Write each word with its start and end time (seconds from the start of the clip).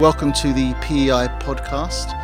Welcome 0.00 0.32
to 0.34 0.52
the 0.52 0.74
PEI 0.74 1.26
podcast. 1.40 2.14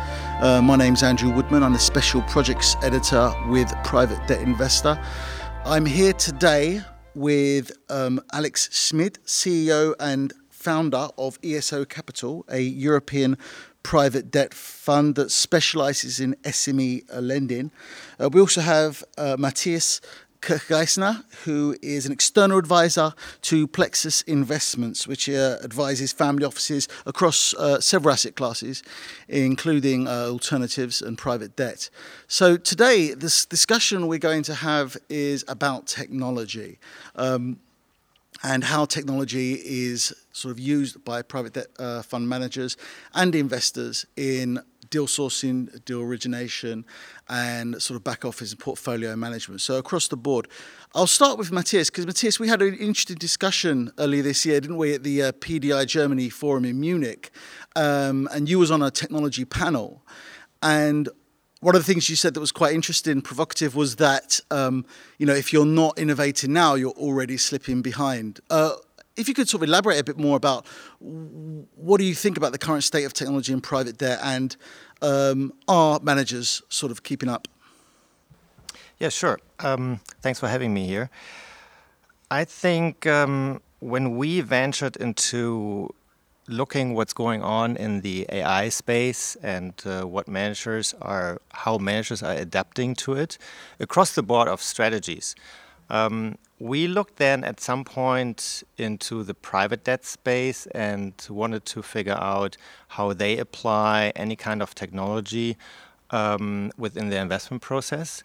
Uh, 0.41 0.61
my 0.61 0.77
name's 0.77 1.03
Andrew 1.03 1.29
Woodman. 1.29 1.61
I'm 1.61 1.73
the 1.73 1.79
Special 1.79 2.21
Projects 2.21 2.77
Editor 2.81 3.33
with 3.49 3.69
Private 3.83 4.25
Debt 4.29 4.39
Investor. 4.39 4.97
I'm 5.65 5.85
here 5.85 6.13
today 6.13 6.79
with 7.15 7.73
um, 7.89 8.21
Alex 8.31 8.69
Schmid, 8.71 9.19
CEO 9.25 9.93
and 9.99 10.31
founder 10.49 11.09
of 11.17 11.37
ESO 11.43 11.83
Capital, 11.83 12.45
a 12.47 12.61
European 12.61 13.37
private 13.83 14.31
debt 14.31 14.53
fund 14.53 15.15
that 15.15 15.29
specializes 15.29 16.21
in 16.21 16.33
SME 16.43 17.03
lending. 17.21 17.71
Uh, 18.19 18.29
we 18.29 18.39
also 18.39 18.61
have 18.61 19.03
uh, 19.17 19.35
Matthias 19.37 19.99
Kirchgeisner, 20.45 21.23
who 21.43 21.75
is 21.81 22.05
an 22.05 22.11
external 22.11 22.59
advisor 22.59 23.13
to 23.41 23.67
Plexus 23.67 24.21
Investments, 24.21 25.07
which 25.07 25.27
uh, 25.27 25.57
advises 25.63 26.13
family 26.13 26.45
offices 26.45 26.87
across 27.07 27.55
uh, 27.55 27.81
several 27.81 28.13
asset 28.13 28.35
classes, 28.35 28.83
including 29.27 30.07
uh, 30.07 30.27
alternatives 30.27 31.01
and 31.01 31.17
private 31.17 31.55
debt. 31.55 31.89
So 32.27 32.57
today, 32.57 33.15
this 33.15 33.43
discussion 33.47 34.05
we're 34.05 34.19
going 34.19 34.43
to 34.43 34.53
have 34.53 34.95
is 35.09 35.43
about 35.47 35.87
technology. 35.87 36.77
Um, 37.15 37.59
and 38.43 38.63
how 38.63 38.85
technology 38.85 39.53
is 39.53 40.13
sort 40.31 40.51
of 40.51 40.59
used 40.59 41.03
by 41.03 41.23
private 41.23 41.53
debt 41.53 41.67
uh, 41.79 42.03
fund 42.03 42.29
managers 42.29 42.77
and 43.15 43.33
investors 43.33 44.05
in 44.15 44.59
deal 44.95 45.07
sourcing, 45.07 45.83
deal 45.83 45.99
origination, 45.99 46.85
and 47.27 47.81
sort 47.81 47.97
of 47.97 48.03
back 48.05 48.23
office 48.23 48.51
and 48.51 48.59
portfolio 48.61 49.13
management. 49.13 49.59
So 49.59 49.75
across 49.75 50.07
the 50.07 50.15
board. 50.15 50.47
I'll 50.93 51.05
start 51.05 51.37
with 51.37 51.51
Matthias 51.51 51.89
because 51.89 52.05
Matthias, 52.05 52.39
we 52.39 52.47
had 52.47 52.61
an 52.61 52.75
interesting 52.75 53.17
discussion 53.17 53.91
earlier 53.97 54.23
this 54.23 54.45
year, 54.45 54.61
didn't 54.61 54.77
we, 54.77 54.93
at 54.93 55.03
the 55.03 55.21
uh, 55.21 55.31
PDI 55.33 55.85
Germany 55.85 56.29
forum 56.29 56.63
in 56.63 56.79
Munich, 56.79 57.31
um, 57.75 58.29
and 58.31 58.47
you 58.47 58.57
was 58.57 58.71
on 58.71 58.81
a 58.81 58.89
technology 58.89 59.43
panel, 59.43 60.01
and 60.63 61.09
one 61.59 61.75
of 61.75 61.81
the 61.81 61.93
things 61.93 62.09
you 62.09 62.15
said 62.15 62.33
that 62.33 62.39
was 62.39 62.53
quite 62.53 62.73
interesting, 62.73 63.21
provocative, 63.21 63.75
was 63.75 63.97
that 63.97 64.39
um, 64.49 64.85
you 65.17 65.25
know 65.25 65.35
if 65.35 65.51
you're 65.51 65.65
not 65.65 65.99
innovating 65.99 66.53
now, 66.53 66.75
you're 66.75 66.91
already 66.91 67.35
slipping 67.35 67.81
behind. 67.81 68.39
Uh, 68.49 68.75
if 69.17 69.27
you 69.27 69.33
could 69.33 69.47
sort 69.47 69.63
of 69.63 69.69
elaborate 69.69 69.99
a 69.99 70.03
bit 70.03 70.17
more 70.17 70.37
about 70.37 70.65
what 70.99 71.97
do 71.97 72.03
you 72.03 72.15
think 72.15 72.37
about 72.37 72.51
the 72.51 72.57
current 72.57 72.83
state 72.83 73.03
of 73.05 73.13
technology 73.13 73.53
in 73.53 73.61
private 73.61 73.97
debt 73.97 74.19
and 74.21 74.57
um, 75.01 75.53
are 75.67 75.99
managers 76.01 76.61
sort 76.69 76.91
of 76.91 77.03
keeping 77.03 77.29
up? 77.29 77.47
Yeah, 78.99 79.09
sure. 79.09 79.39
Um, 79.59 79.99
thanks 80.21 80.39
for 80.39 80.47
having 80.47 80.73
me 80.73 80.85
here. 80.87 81.09
I 82.31 82.45
think 82.45 83.05
um, 83.05 83.61
when 83.79 84.17
we 84.17 84.41
ventured 84.41 84.95
into 84.97 85.93
looking 86.47 86.93
what's 86.93 87.13
going 87.13 87.41
on 87.41 87.75
in 87.75 88.01
the 88.01 88.25
AI 88.29 88.69
space 88.69 89.35
and 89.41 89.73
uh, 89.85 90.03
what 90.03 90.27
managers 90.27 90.93
are, 91.01 91.41
how 91.51 91.77
managers 91.77 92.21
are 92.21 92.33
adapting 92.33 92.95
to 92.95 93.13
it 93.13 93.37
across 93.79 94.13
the 94.13 94.23
board 94.23 94.47
of 94.47 94.61
strategies. 94.61 95.35
Um, 95.89 96.37
we 96.59 96.87
looked 96.87 97.17
then 97.17 97.43
at 97.43 97.59
some 97.59 97.83
point 97.83 98.63
into 98.77 99.23
the 99.23 99.33
private 99.33 99.83
debt 99.83 100.05
space 100.05 100.67
and 100.67 101.13
wanted 101.29 101.65
to 101.65 101.81
figure 101.81 102.17
out 102.19 102.57
how 102.89 103.13
they 103.13 103.37
apply 103.37 104.13
any 104.15 104.35
kind 104.35 104.61
of 104.61 104.73
technology 104.73 105.57
um, 106.11 106.71
within 106.77 107.09
their 107.09 107.21
investment 107.21 107.61
process. 107.61 108.23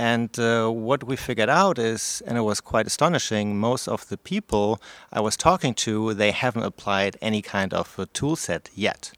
And 0.00 0.38
uh, 0.38 0.68
what 0.68 1.02
we 1.04 1.16
figured 1.16 1.48
out 1.48 1.78
is, 1.78 2.22
and 2.26 2.38
it 2.38 2.42
was 2.42 2.60
quite 2.60 2.86
astonishing, 2.86 3.58
most 3.58 3.88
of 3.88 4.08
the 4.08 4.16
people 4.16 4.80
I 5.12 5.20
was 5.20 5.36
talking 5.36 5.74
to, 5.74 6.14
they 6.14 6.30
haven't 6.30 6.62
applied 6.62 7.16
any 7.20 7.42
kind 7.42 7.74
of 7.74 7.98
a 7.98 8.06
tool 8.06 8.36
set 8.36 8.70
yet. 8.74 9.12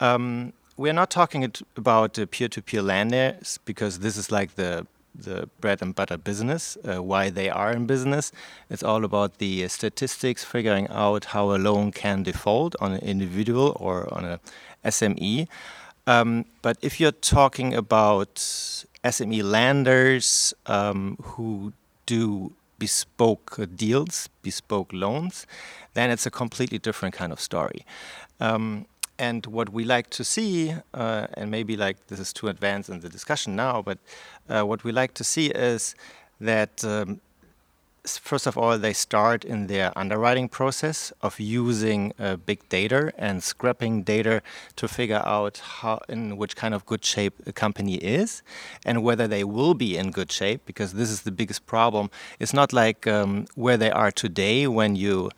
Um, 0.00 0.52
we're 0.76 0.92
not 0.92 1.10
talking 1.10 1.50
about 1.76 2.18
peer-to-peer 2.30 2.82
lenders 2.82 3.58
because 3.64 4.00
this 4.00 4.16
is 4.16 4.30
like 4.30 4.56
the 4.56 4.86
the 5.14 5.48
bread 5.60 5.80
and 5.80 5.94
butter 5.94 6.16
business, 6.16 6.76
uh, 6.84 7.02
why 7.02 7.30
they 7.30 7.48
are 7.48 7.72
in 7.72 7.86
business. 7.86 8.32
It's 8.68 8.82
all 8.82 9.04
about 9.04 9.38
the 9.38 9.68
statistics, 9.68 10.44
figuring 10.44 10.88
out 10.88 11.26
how 11.26 11.54
a 11.54 11.58
loan 11.58 11.92
can 11.92 12.22
default 12.22 12.74
on 12.80 12.92
an 12.92 13.00
individual 13.00 13.76
or 13.80 14.12
on 14.12 14.24
a 14.24 14.40
SME. 14.84 15.48
Um, 16.06 16.44
but 16.62 16.76
if 16.82 17.00
you're 17.00 17.12
talking 17.12 17.74
about 17.74 18.34
SME 19.04 19.42
lenders 19.42 20.52
um, 20.66 21.16
who 21.22 21.72
do 22.06 22.52
bespoke 22.78 23.58
deals, 23.74 24.28
bespoke 24.42 24.92
loans, 24.92 25.46
then 25.94 26.10
it's 26.10 26.26
a 26.26 26.30
completely 26.30 26.78
different 26.78 27.14
kind 27.14 27.32
of 27.32 27.40
story. 27.40 27.86
Um, 28.40 28.86
and 29.18 29.46
what 29.46 29.70
we 29.70 29.84
like 29.84 30.10
to 30.10 30.24
see, 30.24 30.74
uh, 30.92 31.26
and 31.34 31.50
maybe 31.50 31.76
like 31.76 32.06
this 32.08 32.18
is 32.18 32.32
too 32.32 32.48
advanced 32.48 32.88
in 32.88 33.00
the 33.00 33.08
discussion 33.08 33.54
now, 33.56 33.82
but 33.82 33.98
uh, 34.48 34.62
what 34.62 34.84
we 34.84 34.92
like 34.92 35.14
to 35.14 35.24
see 35.24 35.46
is 35.46 35.94
that 36.40 36.84
um, 36.84 37.20
first 38.04 38.46
of 38.46 38.58
all, 38.58 38.78
they 38.78 38.92
start 38.92 39.44
in 39.44 39.66
their 39.66 39.96
underwriting 39.96 40.48
process 40.48 41.12
of 41.22 41.40
using 41.40 42.12
uh, 42.18 42.36
big 42.36 42.68
data 42.68 43.12
and 43.16 43.42
scraping 43.42 44.02
data 44.02 44.42
to 44.76 44.86
figure 44.86 45.22
out 45.24 45.58
how, 45.58 46.00
in 46.08 46.36
which 46.36 46.54
kind 46.56 46.74
of 46.74 46.84
good 46.84 47.04
shape 47.04 47.34
a 47.46 47.52
company 47.52 47.94
is 47.96 48.42
and 48.84 49.02
whether 49.02 49.26
they 49.26 49.44
will 49.44 49.74
be 49.74 49.96
in 49.96 50.10
good 50.10 50.30
shape, 50.30 50.60
because 50.66 50.92
this 50.92 51.10
is 51.10 51.22
the 51.22 51.32
biggest 51.32 51.66
problem. 51.66 52.10
It's 52.38 52.52
not 52.52 52.72
like 52.72 53.06
um, 53.06 53.46
where 53.54 53.76
they 53.76 53.90
are 53.90 54.10
today 54.10 54.66
when 54.66 54.96
you 54.96 55.30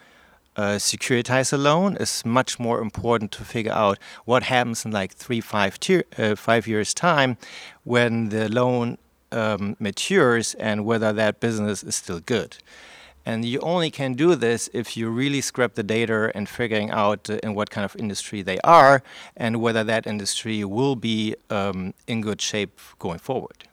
uh, 0.56 0.76
securitize 0.76 1.52
a 1.52 1.56
loan 1.56 1.96
is 1.96 2.24
much 2.24 2.58
more 2.58 2.80
important 2.80 3.30
to 3.32 3.44
figure 3.44 3.72
out 3.72 3.98
what 4.24 4.44
happens 4.44 4.84
in 4.84 4.90
like 4.90 5.12
three, 5.12 5.40
five, 5.40 5.78
tier, 5.78 6.04
uh, 6.18 6.34
five 6.34 6.66
years' 6.66 6.94
time 6.94 7.36
when 7.84 8.30
the 8.30 8.48
loan 8.48 8.98
um, 9.32 9.76
matures 9.78 10.54
and 10.54 10.84
whether 10.84 11.12
that 11.12 11.40
business 11.40 11.82
is 11.82 11.94
still 11.94 12.20
good. 12.20 12.56
And 13.26 13.44
you 13.44 13.58
only 13.60 13.90
can 13.90 14.14
do 14.14 14.36
this 14.36 14.70
if 14.72 14.96
you 14.96 15.10
really 15.10 15.40
scrap 15.40 15.74
the 15.74 15.82
data 15.82 16.30
and 16.34 16.48
figuring 16.48 16.90
out 16.90 17.28
uh, 17.28 17.38
in 17.42 17.54
what 17.54 17.70
kind 17.70 17.84
of 17.84 17.96
industry 17.96 18.40
they 18.40 18.58
are 18.60 19.02
and 19.36 19.60
whether 19.60 19.82
that 19.82 20.06
industry 20.06 20.64
will 20.64 20.94
be 20.94 21.34
um, 21.50 21.92
in 22.06 22.20
good 22.20 22.40
shape 22.40 22.78
going 23.00 23.18
forward. 23.18 23.64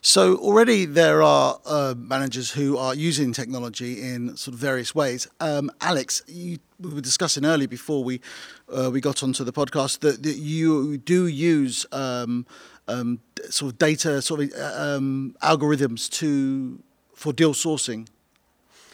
So 0.00 0.36
already 0.36 0.84
there 0.84 1.22
are 1.22 1.58
uh, 1.66 1.94
managers 1.96 2.50
who 2.50 2.76
are 2.78 2.94
using 2.94 3.32
technology 3.32 4.02
in 4.02 4.36
sort 4.36 4.54
of 4.54 4.60
various 4.60 4.94
ways. 4.94 5.28
Um, 5.40 5.70
Alex, 5.80 6.22
you, 6.26 6.58
we 6.80 6.94
were 6.94 7.00
discussing 7.00 7.44
earlier 7.44 7.68
before 7.68 8.04
we 8.04 8.20
uh, 8.68 8.90
we 8.92 9.00
got 9.00 9.22
onto 9.22 9.44
the 9.44 9.52
podcast 9.52 10.00
that, 10.00 10.22
that 10.22 10.36
you 10.36 10.98
do 10.98 11.26
use 11.26 11.86
um, 11.92 12.46
um, 12.88 13.20
sort 13.50 13.72
of 13.72 13.78
data 13.78 14.22
sort 14.22 14.40
of 14.40 14.52
um, 14.60 15.34
algorithms 15.42 16.10
to 16.10 16.78
for 17.14 17.32
deal 17.32 17.54
sourcing 17.54 18.08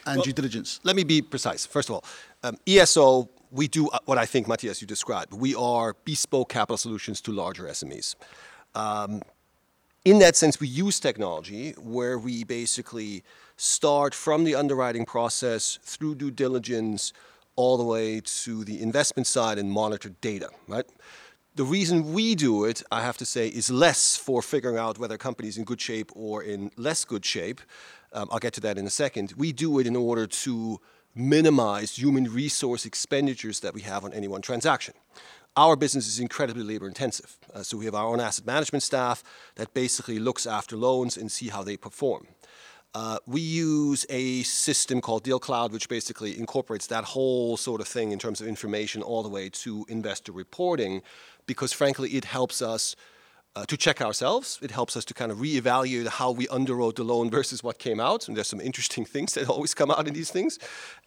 and 0.07 0.17
well, 0.17 0.25
due 0.25 0.33
diligence. 0.33 0.81
Let 0.83 0.97
me 0.97 1.05
be 1.05 1.23
precise. 1.23 1.67
First 1.67 1.89
of 1.89 1.97
all, 1.97 2.05
um, 2.43 2.57
ESO 2.67 3.29
we 3.53 3.69
do 3.69 3.89
uh, 3.89 3.99
what 4.07 4.19
I 4.19 4.27
think 4.27 4.49
Matthias 4.49 4.81
you 4.81 4.87
described. 4.87 5.33
We 5.33 5.55
are 5.55 5.95
bespoke 6.05 6.49
capital 6.49 6.79
solutions 6.79 7.21
to 7.23 7.33
larger 7.33 7.65
SMEs. 7.65 8.17
Um, 8.75 9.21
in 10.05 10.19
that 10.19 10.35
sense, 10.35 10.59
we 10.59 10.67
use 10.67 10.99
technology 10.99 11.73
where 11.73 12.19
we 12.19 12.45
basically 12.45 13.23
start 13.57 14.15
from 14.15 14.45
the 14.45 14.55
underwriting 14.55 15.05
process 15.05 15.79
through 15.83 16.17
due 16.17 16.31
diligence 16.31 17.13
all 17.55 17.77
the 17.77 17.85
way 17.85 18.21
to 18.21 18.65
the 18.65 18.83
investment 18.83 19.27
side 19.27 19.59
and 19.59 19.71
monitor 19.71 20.11
data, 20.21 20.49
right? 20.67 20.87
The 21.55 21.65
reason 21.65 22.15
we 22.15 22.35
do 22.35 22.65
it, 22.65 22.83
I 22.91 23.03
have 23.03 23.19
to 23.19 23.27
say, 23.27 23.47
is 23.47 23.71
less 23.71 24.17
for 24.17 24.43
figuring 24.43 24.79
out 24.79 24.99
whether 24.99 25.15
a 25.15 25.19
company 25.19 25.49
is 25.49 25.59
in 25.59 25.65
good 25.65 25.81
shape 25.81 26.11
or 26.17 26.43
in 26.43 26.71
less 26.77 27.05
good 27.05 27.25
shape. 27.25 27.61
Um, 28.13 28.29
I'll 28.33 28.39
get 28.39 28.55
to 28.55 28.61
that 28.63 28.79
in 28.79 28.87
a 28.87 28.91
second. 28.91 29.35
We 29.37 29.53
do 29.53 29.79
it 29.79 29.87
in 29.87 29.95
order 29.95 30.27
to 30.27 30.81
minimize 31.15 31.99
human 31.99 32.25
resource 32.25 32.87
expenditures 32.87 33.61
that 33.61 33.75
we 33.75 33.83
have 33.83 34.03
on 34.05 34.15
any 34.15 34.29
one 34.29 34.41
transaction 34.41 34.95
our 35.57 35.77
business 35.77 36.07
is 36.07 36.19
incredibly 36.19 36.63
labor 36.63 36.89
intensive. 36.89 37.37
Uh, 37.53 37.63
so 37.63 37.77
we 37.77 37.85
have 37.85 37.95
our 37.95 38.07
own 38.07 38.21
asset 38.21 38.47
management 38.47 38.83
staff 38.83 39.23
that 39.57 39.75
basically 39.75 40.19
looks 40.19 40.47
after 40.47 40.77
loans 40.77 41.17
and 41.17 41.31
see 41.31 41.49
how 41.49 41.63
they 41.63 41.77
perform. 41.77 42.27
Uh, 42.95 43.19
we 43.27 43.41
use 43.41 44.05
a 44.11 44.43
system 44.43 45.01
called 45.01 45.25
DealCloud, 45.25 45.73
which 45.73 45.89
basically 45.89 46.39
incorporates 46.39 46.87
that 46.89 47.05
whole 47.05 47.57
sort 47.57 47.81
of 47.81 47.89
thing 47.89 48.13
in 48.13 48.19
terms 48.19 48.41
of 48.41 48.47
information 48.47 49.03
all 49.03 49.23
the 49.23 49.31
way 49.31 49.49
to 49.49 49.87
investor 49.89 50.31
reporting, 50.33 51.03
because 51.47 51.73
frankly, 51.73 52.11
it 52.11 52.27
helps 52.27 52.61
us 52.61 52.95
uh, 53.55 53.67
to 53.67 53.77
check 53.77 54.01
ourselves. 54.01 54.59
It 54.63 54.71
helps 54.71 54.97
us 54.97 55.05
to 55.07 55.15
kind 55.15 55.31
of 55.31 55.39
reevaluate 55.39 56.09
how 56.09 56.31
we 56.31 56.47
underwrote 56.47 56.97
the 56.97 57.05
loan 57.05 57.31
versus 57.31 57.63
what 57.63 57.79
came 57.79 58.01
out. 58.01 58.29
And 58.29 58.37
there's 58.37 58.49
some 58.49 58.61
interesting 58.61 59.05
things 59.15 59.35
that 59.35 59.49
always 59.49 59.75
come 59.75 59.91
out 59.91 60.07
in 60.09 60.15
these 60.15 60.31
things. 60.31 60.59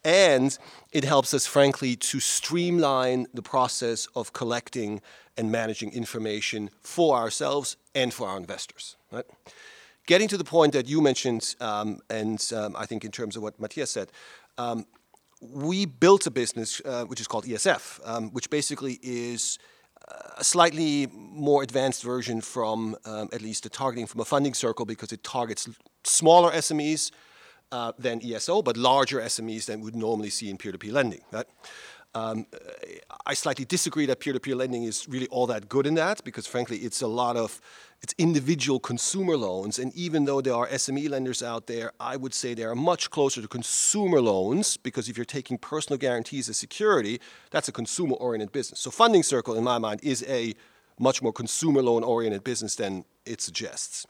And 0.04 0.56
it 0.92 1.04
helps 1.04 1.34
us, 1.34 1.46
frankly, 1.46 1.96
to 1.96 2.20
streamline 2.20 3.26
the 3.34 3.42
process 3.42 4.06
of 4.14 4.32
collecting 4.32 5.00
and 5.36 5.50
managing 5.50 5.92
information 5.92 6.70
for 6.80 7.16
ourselves 7.16 7.76
and 7.94 8.12
for 8.14 8.28
our 8.28 8.36
investors. 8.36 8.96
Right? 9.10 9.26
Getting 10.06 10.28
to 10.28 10.38
the 10.38 10.44
point 10.44 10.72
that 10.72 10.88
you 10.88 11.00
mentioned, 11.00 11.56
um, 11.60 11.98
and 12.08 12.40
um, 12.54 12.76
I 12.76 12.86
think 12.86 13.04
in 13.04 13.10
terms 13.10 13.36
of 13.36 13.42
what 13.42 13.58
Matthias 13.60 13.90
said, 13.90 14.12
um, 14.56 14.86
we 15.40 15.84
built 15.84 16.26
a 16.26 16.30
business 16.30 16.80
uh, 16.84 17.04
which 17.04 17.20
is 17.20 17.26
called 17.26 17.44
ESF, 17.44 18.00
um, 18.04 18.30
which 18.30 18.48
basically 18.48 18.98
is 19.02 19.58
a 20.38 20.44
slightly 20.44 21.08
more 21.12 21.62
advanced 21.62 22.02
version 22.02 22.40
from 22.40 22.96
um, 23.04 23.28
at 23.32 23.42
least 23.42 23.64
the 23.64 23.68
targeting 23.68 24.06
from 24.06 24.20
a 24.20 24.24
Funding 24.24 24.54
Circle 24.54 24.86
because 24.86 25.12
it 25.12 25.24
targets 25.24 25.68
smaller 26.04 26.52
SMEs 26.52 27.10
uh, 27.72 27.92
than 27.98 28.20
ESO, 28.24 28.62
but 28.62 28.76
larger 28.76 29.20
SMEs 29.20 29.66
than 29.66 29.80
would 29.80 29.96
normally 29.96 30.30
see 30.30 30.48
in 30.48 30.56
peer-to-peer 30.56 30.92
lending. 30.92 31.20
Right? 31.32 31.46
Um, 32.14 32.46
I 33.26 33.34
slightly 33.34 33.64
disagree 33.64 34.06
that 34.06 34.20
peer-to-peer 34.20 34.54
lending 34.54 34.84
is 34.84 35.08
really 35.08 35.26
all 35.28 35.46
that 35.48 35.68
good 35.68 35.86
in 35.86 35.94
that 35.94 36.24
because 36.24 36.46
frankly 36.46 36.78
it's 36.78 37.02
a 37.02 37.06
lot 37.06 37.36
of 37.36 37.60
it's 38.02 38.14
individual 38.18 38.78
consumer 38.78 39.36
loans 39.36 39.78
and 39.78 39.94
even 39.94 40.24
though 40.24 40.40
there 40.40 40.54
are 40.54 40.68
SME 40.68 41.08
lenders 41.10 41.42
out 41.42 41.66
there 41.66 41.92
I 41.98 42.16
would 42.16 42.34
say 42.34 42.54
they 42.54 42.64
are 42.64 42.74
much 42.74 43.10
closer 43.10 43.42
to 43.42 43.48
consumer 43.48 44.20
loans 44.20 44.76
because 44.76 45.08
if 45.08 45.16
you're 45.16 45.24
taking 45.24 45.58
personal 45.58 45.98
guarantees 45.98 46.48
as 46.48 46.56
security 46.56 47.20
that's 47.50 47.68
a 47.68 47.72
consumer 47.72 48.14
oriented 48.16 48.52
business. 48.52 48.80
So 48.80 48.90
Funding 48.90 49.22
Circle 49.22 49.54
in 49.54 49.64
my 49.64 49.78
mind 49.78 50.00
is 50.02 50.24
a 50.28 50.54
much 50.98 51.22
more 51.22 51.32
consumer 51.32 51.82
loan 51.82 52.02
oriented 52.04 52.44
business 52.44 52.76
than 52.76 53.04
it 53.24 53.40
suggests. 53.40 54.06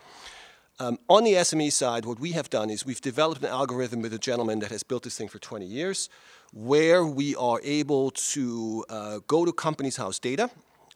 Um, 0.78 0.98
on 1.08 1.24
the 1.24 1.32
SME 1.32 1.72
side, 1.72 2.04
what 2.04 2.20
we 2.20 2.32
have 2.32 2.50
done 2.50 2.68
is 2.68 2.84
we've 2.84 3.00
developed 3.00 3.40
an 3.42 3.48
algorithm 3.48 4.02
with 4.02 4.12
a 4.12 4.18
gentleman 4.18 4.58
that 4.58 4.70
has 4.70 4.82
built 4.82 5.04
this 5.04 5.16
thing 5.16 5.28
for 5.28 5.38
20 5.38 5.64
years, 5.64 6.10
where 6.52 7.04
we 7.04 7.34
are 7.36 7.60
able 7.64 8.10
to 8.10 8.84
uh, 8.90 9.20
go 9.26 9.46
to 9.46 9.52
Companies 9.52 9.96
House 9.96 10.18
data 10.18 10.50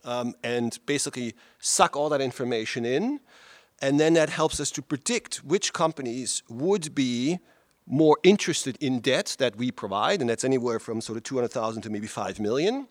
um, 0.04 0.34
and 0.42 0.78
basically 0.86 1.34
suck 1.58 1.96
all 1.96 2.08
that 2.08 2.20
information 2.20 2.84
in. 2.84 3.20
And 3.82 3.98
then 3.98 4.14
that 4.14 4.28
helps 4.28 4.60
us 4.60 4.70
to 4.72 4.82
predict 4.82 5.36
which 5.36 5.72
companies 5.72 6.42
would 6.48 6.94
be 6.94 7.38
more 7.86 8.18
interested 8.22 8.76
in 8.80 9.00
debt 9.00 9.36
that 9.38 9.56
we 9.56 9.70
provide, 9.70 10.20
and 10.20 10.30
that's 10.30 10.44
anywhere 10.44 10.78
from 10.78 11.00
sort 11.00 11.16
of 11.16 11.24
200,000 11.24 11.82
to 11.82 11.90
maybe 11.90 12.06
5 12.06 12.38
million, 12.38 12.86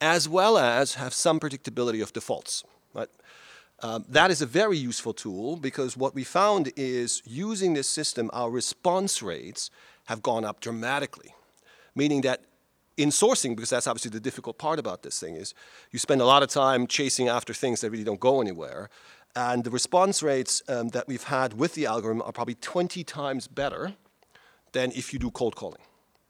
as 0.00 0.28
well 0.28 0.58
as 0.58 0.94
have 0.94 1.12
some 1.12 1.38
predictability 1.38 2.02
of 2.02 2.12
defaults. 2.12 2.64
Right? 2.94 3.08
Um, 3.82 4.04
that 4.08 4.30
is 4.30 4.42
a 4.42 4.46
very 4.46 4.76
useful 4.76 5.14
tool 5.14 5.56
because 5.56 5.96
what 5.96 6.14
we 6.14 6.24
found 6.24 6.72
is 6.76 7.22
using 7.24 7.74
this 7.74 7.88
system, 7.88 8.28
our 8.32 8.50
response 8.50 9.22
rates 9.22 9.70
have 10.06 10.22
gone 10.22 10.44
up 10.44 10.60
dramatically, 10.60 11.34
meaning 11.94 12.22
that 12.22 12.42
in 13.00 13.08
sourcing, 13.08 13.56
because 13.56 13.70
that's 13.70 13.86
obviously 13.86 14.10
the 14.10 14.20
difficult 14.20 14.58
part 14.58 14.78
about 14.78 15.02
this 15.02 15.18
thing, 15.18 15.36
is 15.36 15.54
you 15.90 15.98
spend 15.98 16.20
a 16.20 16.26
lot 16.26 16.42
of 16.42 16.50
time 16.50 16.86
chasing 16.86 17.28
after 17.28 17.54
things 17.54 17.80
that 17.80 17.90
really 17.90 18.04
don't 18.04 18.20
go 18.20 18.40
anywhere. 18.40 18.90
And 19.34 19.64
the 19.64 19.70
response 19.70 20.22
rates 20.22 20.62
um, 20.68 20.88
that 20.88 21.08
we've 21.08 21.24
had 21.24 21.54
with 21.54 21.74
the 21.74 21.86
algorithm 21.86 22.22
are 22.22 22.32
probably 22.32 22.56
20 22.56 23.02
times 23.04 23.48
better 23.48 23.94
than 24.72 24.92
if 24.92 25.12
you 25.12 25.18
do 25.18 25.30
cold 25.30 25.56
calling. 25.56 25.80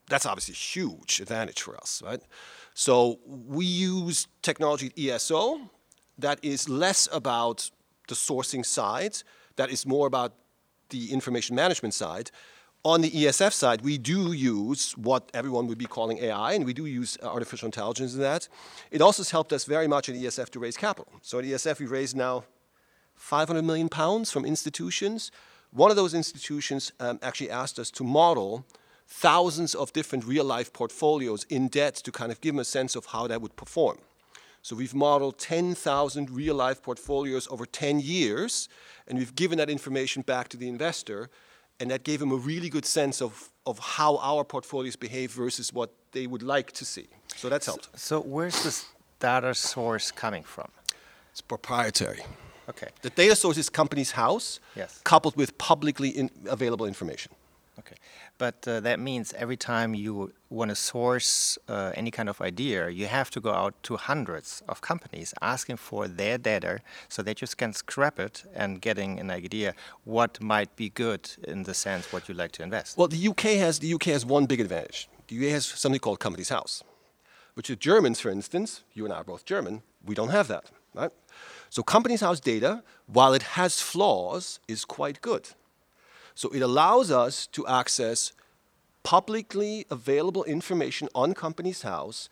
That's 0.09 0.27
obviously 0.27 0.53
a 0.53 0.57
huge 0.57 1.21
advantage 1.21 1.63
for 1.63 1.77
us, 1.77 2.03
right? 2.05 2.21
So 2.75 3.19
we 3.27 3.65
use 3.65 4.29
technology 4.43 4.93
ESO 4.97 5.61
that 6.19 6.39
is 6.43 6.69
less 6.69 7.09
about 7.13 7.71
the 8.09 8.15
sourcing 8.15 8.65
side, 8.65 9.17
that 9.57 9.71
is 9.71 9.87
more 9.87 10.07
about 10.07 10.35
the 10.91 11.13
information 11.13 11.57
management 11.57 11.95
side. 11.95 12.31
On 12.83 13.03
the 13.03 13.11
ESF 13.11 13.53
side, 13.53 13.83
we 13.83 13.99
do 13.99 14.33
use 14.33 14.97
what 14.97 15.31
everyone 15.35 15.67
would 15.67 15.77
be 15.77 15.85
calling 15.85 16.17
AI, 16.17 16.55
and 16.55 16.65
we 16.65 16.73
do 16.73 16.87
use 16.87 17.19
artificial 17.23 17.67
intelligence 17.67 18.15
in 18.15 18.21
that. 18.21 18.49
It 18.91 19.03
also 19.03 19.21
has 19.21 19.31
helped 19.31 19.53
us 19.53 19.65
very 19.65 19.87
much 19.87 20.09
in 20.09 20.17
ESF 20.17 20.49
to 20.51 20.59
raise 20.59 20.79
capital. 20.79 21.13
So 21.21 21.39
at 21.39 21.45
ESF, 21.45 21.79
we 21.79 21.85
raised 21.85 22.17
now 22.17 22.45
500 23.17 23.63
million 23.63 23.91
pounds 23.91 24.33
from 24.33 24.47
institutions. 24.47 25.31
One 25.73 25.91
of 25.91 25.97
those 25.97 26.15
institutions 26.15 26.91
um, 27.01 27.19
actually 27.23 27.51
asked 27.51 27.79
us 27.79 27.91
to 27.91 28.03
model 28.03 28.65
thousands 29.07 29.75
of 29.75 29.93
different 29.93 30.25
real 30.25 30.45
life 30.45 30.73
portfolios 30.73 31.45
in 31.51 31.69
debt 31.69 31.97
to 31.97 32.11
kind 32.11 32.33
of 32.33 32.41
give 32.41 32.55
them 32.55 32.61
a 32.61 32.65
sense 32.65 32.97
of 32.97 33.07
how 33.07 33.27
that 33.27 33.43
would 33.43 33.57
perform. 33.57 33.99
So 34.63 34.75
we've 34.75 34.95
modeled 34.95 35.39
10,000 35.39 36.31
real 36.31 36.55
life 36.55 36.83
portfolios 36.83 37.47
over 37.51 37.67
10 37.67 38.01
years, 38.01 38.71
and 39.07 39.19
we've 39.19 39.35
given 39.35 39.59
that 39.59 39.69
information 39.69 40.23
back 40.23 40.49
to 40.49 40.57
the 40.57 40.69
investor, 40.69 41.29
and 41.81 41.91
that 41.91 42.05
gave 42.05 42.21
them 42.21 42.31
a 42.31 42.37
really 42.37 42.69
good 42.69 42.85
sense 42.85 43.23
of, 43.23 43.51
of 43.67 43.79
how 43.79 44.19
our 44.19 44.45
portfolios 44.45 44.97
behave 44.97 45.33
versus 45.33 45.73
what 45.73 45.91
they 46.13 46.27
would 46.27 46.43
like 46.43 46.73
to 46.73 46.85
see. 46.85 47.09
So 47.37 47.49
that's 47.49 47.67
helped. 47.67 47.89
So, 47.95 48.21
so 48.21 48.21
where's 48.21 48.63
this 48.63 48.87
data 49.19 49.55
source 49.55 50.11
coming 50.11 50.43
from? 50.43 50.69
It's 51.33 51.41
proprietary. 51.41 52.21
Okay. 52.69 52.89
The 53.03 53.11
data 53.11 53.35
source 53.35 53.57
is 53.57 53.69
Companies 53.69 54.13
House, 54.13 54.61
yes. 54.77 55.01
coupled 55.03 55.37
with 55.37 55.57
publicly 55.59 56.11
in 56.11 56.31
available 56.47 56.87
information. 56.87 57.33
Okay, 57.79 57.97
but 58.37 58.67
uh, 58.69 58.81
that 58.81 59.01
means 59.01 59.33
every 59.35 59.57
time 59.57 59.95
you 59.95 60.33
want 60.51 60.71
to 60.71 60.75
source 60.75 61.57
uh, 61.69 61.93
any 61.95 62.11
kind 62.11 62.29
of 62.29 62.41
idea, 62.41 62.91
you 62.91 63.07
have 63.07 63.31
to 63.31 63.41
go 63.41 63.53
out 63.53 63.75
to 63.85 63.97
hundreds 63.97 64.63
of 64.69 64.81
companies 64.81 65.33
asking 65.41 65.77
for 65.77 66.07
their 66.07 66.37
data 66.37 66.81
so 67.09 67.23
that 67.23 67.41
you 67.41 67.49
can 67.57 67.73
scrap 67.73 68.19
it 68.19 68.45
and 68.55 68.83
getting 68.83 69.19
an 69.19 69.31
idea 69.31 69.75
what 70.05 70.43
might 70.43 70.75
be 70.77 70.91
good 70.91 71.31
in 71.47 71.63
the 71.63 71.73
sense 71.73 72.13
what 72.13 72.29
you 72.29 72.35
like 72.35 72.53
to 72.53 72.63
invest. 72.63 72.99
Well, 72.99 73.09
the 73.09 73.29
UK 73.29 73.57
has 73.65 73.79
the 73.79 73.95
UK 73.95 74.07
has 74.07 74.27
one 74.27 74.47
big 74.47 74.61
advantage. 74.61 75.09
The 75.29 75.37
UK 75.39 75.53
has 75.53 75.65
something 75.65 76.01
called 76.01 76.19
Companies 76.19 76.49
House, 76.49 76.83
which 77.55 77.69
the 77.69 77.77
Germans, 77.77 78.21
for 78.21 78.31
instance, 78.31 78.83
you 78.93 79.05
and 79.05 79.15
I 79.15 79.19
are 79.19 79.25
both 79.25 79.45
German, 79.45 79.83
we 80.05 80.15
don't 80.15 80.31
have 80.31 80.49
that, 80.49 80.65
right? 80.93 81.13
So 81.71 81.83
Companies 81.83 82.21
House 82.21 82.41
data, 82.41 82.83
while 83.07 83.33
it 83.33 83.43
has 83.43 83.81
flaws, 83.81 84.59
is 84.67 84.85
quite 84.85 85.21
good. 85.21 85.51
So 86.41 86.49
it 86.49 86.63
allows 86.63 87.11
us 87.11 87.47
to 87.49 87.67
access 87.67 88.33
publicly 89.03 89.85
available 89.91 90.43
information 90.45 91.07
on 91.15 91.35
Companies 91.35 91.83
House 91.83 92.31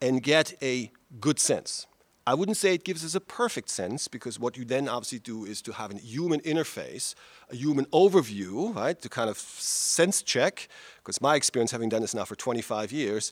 and 0.00 0.22
get 0.22 0.54
a 0.62 0.90
good 1.20 1.38
sense. 1.38 1.86
I 2.26 2.32
wouldn't 2.32 2.56
say 2.56 2.72
it 2.72 2.84
gives 2.84 3.04
us 3.04 3.14
a 3.14 3.20
perfect 3.20 3.68
sense 3.68 4.08
because 4.08 4.40
what 4.40 4.56
you 4.56 4.64
then 4.64 4.88
obviously 4.88 5.18
do 5.18 5.44
is 5.44 5.60
to 5.60 5.72
have 5.72 5.90
a 5.90 5.98
human 5.98 6.40
interface, 6.40 7.14
a 7.50 7.54
human 7.54 7.84
overview, 7.92 8.74
right, 8.74 8.98
to 9.02 9.10
kind 9.10 9.28
of 9.28 9.36
sense 9.36 10.22
check. 10.22 10.66
Because 10.96 11.20
my 11.20 11.34
experience, 11.34 11.70
having 11.70 11.90
done 11.90 12.00
this 12.00 12.14
now 12.14 12.24
for 12.24 12.36
25 12.36 12.92
years, 12.92 13.30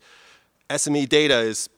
SME 0.68 1.08
data 1.08 1.38
is 1.38 1.70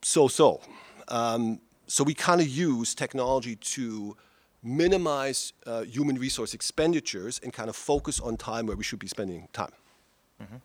so 0.00 0.28
so. 0.28 0.62
Um, 1.08 1.60
so 1.86 2.04
we 2.04 2.14
kind 2.14 2.40
of 2.40 2.48
use 2.48 2.94
technology 2.94 3.56
to 3.56 4.16
minimize 4.62 5.52
uh, 5.66 5.82
human 5.82 6.16
resource 6.16 6.54
expenditures 6.54 7.40
and 7.42 7.52
kind 7.52 7.68
of 7.68 7.76
focus 7.76 8.20
on 8.20 8.36
time 8.36 8.66
where 8.66 8.76
we 8.76 8.84
should 8.84 8.98
be 8.98 9.08
spending 9.08 9.48
time. 9.52 9.72
Mm-hmm. 10.42 10.56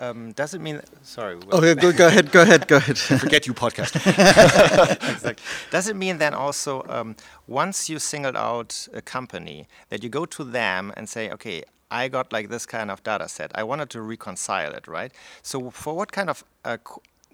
Um, 0.00 0.32
does 0.32 0.54
it 0.54 0.62
mean? 0.62 0.80
Sorry. 1.02 1.36
Okay, 1.52 1.74
go, 1.74 1.92
go 1.92 2.06
ahead. 2.06 2.32
Go 2.32 2.40
ahead. 2.40 2.66
Go 2.66 2.76
ahead. 2.76 2.96
Forget 3.20 3.46
you, 3.46 3.52
podcast. 3.52 3.96
exactly. 5.12 5.44
Does 5.70 5.88
it 5.88 5.96
mean 5.96 6.16
then 6.16 6.32
also 6.32 6.84
um, 6.88 7.16
once 7.46 7.90
you 7.90 7.98
singled 7.98 8.36
out 8.36 8.88
a 8.94 9.02
company 9.02 9.68
that 9.90 10.02
you 10.02 10.08
go 10.08 10.24
to 10.24 10.42
them 10.42 10.90
and 10.96 11.06
say, 11.06 11.30
okay, 11.30 11.64
I 11.90 12.08
got 12.08 12.32
like 12.32 12.48
this 12.48 12.64
kind 12.64 12.90
of 12.90 13.02
data 13.02 13.28
set. 13.28 13.50
I 13.54 13.62
wanted 13.62 13.90
to 13.90 14.00
reconcile 14.00 14.72
it, 14.72 14.88
right? 14.88 15.12
So 15.42 15.70
for 15.70 15.94
what 15.94 16.12
kind 16.12 16.30
of 16.30 16.44
uh, 16.64 16.78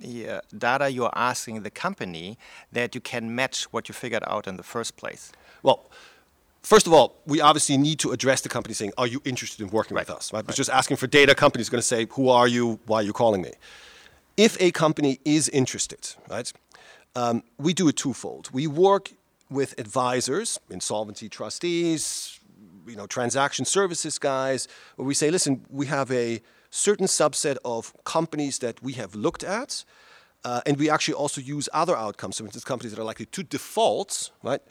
uh, 0.04 0.40
data 0.56 0.90
you're 0.90 1.12
asking 1.14 1.62
the 1.62 1.70
company 1.70 2.38
that 2.72 2.94
you 2.94 3.00
can 3.00 3.34
match 3.34 3.64
what 3.72 3.88
you 3.88 3.94
figured 3.94 4.22
out 4.26 4.46
in 4.46 4.56
the 4.56 4.62
first 4.62 4.96
place? 4.96 5.32
Well, 5.62 5.90
first 6.62 6.86
of 6.86 6.92
all, 6.92 7.16
we 7.26 7.40
obviously 7.40 7.76
need 7.76 7.98
to 8.00 8.12
address 8.12 8.40
the 8.40 8.48
company 8.48 8.74
saying, 8.74 8.92
"Are 8.98 9.06
you 9.06 9.20
interested 9.24 9.62
in 9.62 9.70
working 9.70 9.96
right. 9.96 10.06
with 10.06 10.16
us?" 10.16 10.32
Right? 10.32 10.38
right. 10.38 10.46
But 10.46 10.56
just 10.56 10.70
asking 10.70 10.98
for 10.98 11.06
data, 11.06 11.34
company 11.34 11.62
is 11.62 11.70
going 11.70 11.80
to 11.80 11.86
say, 11.86 12.06
"Who 12.10 12.28
are 12.28 12.48
you? 12.48 12.78
Why 12.86 12.98
are 12.98 13.02
you 13.02 13.12
calling 13.12 13.42
me?" 13.42 13.52
If 14.36 14.60
a 14.60 14.70
company 14.70 15.18
is 15.24 15.48
interested, 15.48 16.14
right, 16.28 16.52
um, 17.14 17.42
we 17.58 17.72
do 17.72 17.88
it 17.88 17.96
twofold. 17.96 18.50
We 18.52 18.66
work 18.66 19.12
with 19.48 19.78
advisors, 19.78 20.60
insolvency 20.68 21.28
trustees, 21.28 22.38
you 22.86 22.96
know, 22.96 23.06
transaction 23.06 23.64
services 23.64 24.18
guys, 24.18 24.68
where 24.96 25.06
we 25.06 25.14
say, 25.14 25.30
"Listen, 25.30 25.64
we 25.70 25.86
have 25.86 26.10
a 26.10 26.42
certain 26.76 27.06
subset 27.06 27.56
of 27.64 27.92
companies 28.04 28.58
that 28.58 28.82
we 28.82 28.92
have 28.94 29.14
looked 29.14 29.44
at." 29.44 29.84
Uh, 30.44 30.60
and 30.66 30.78
we 30.78 30.88
actually 30.88 31.14
also 31.14 31.40
use 31.40 31.68
other 31.72 31.96
outcomes, 31.96 32.36
so 32.36 32.44
for 32.44 32.46
instance, 32.46 32.64
companies 32.64 32.92
that 32.92 33.00
are 33.00 33.04
likely 33.04 33.26
to 33.26 33.42
default, 33.42 34.30
right? 34.42 34.62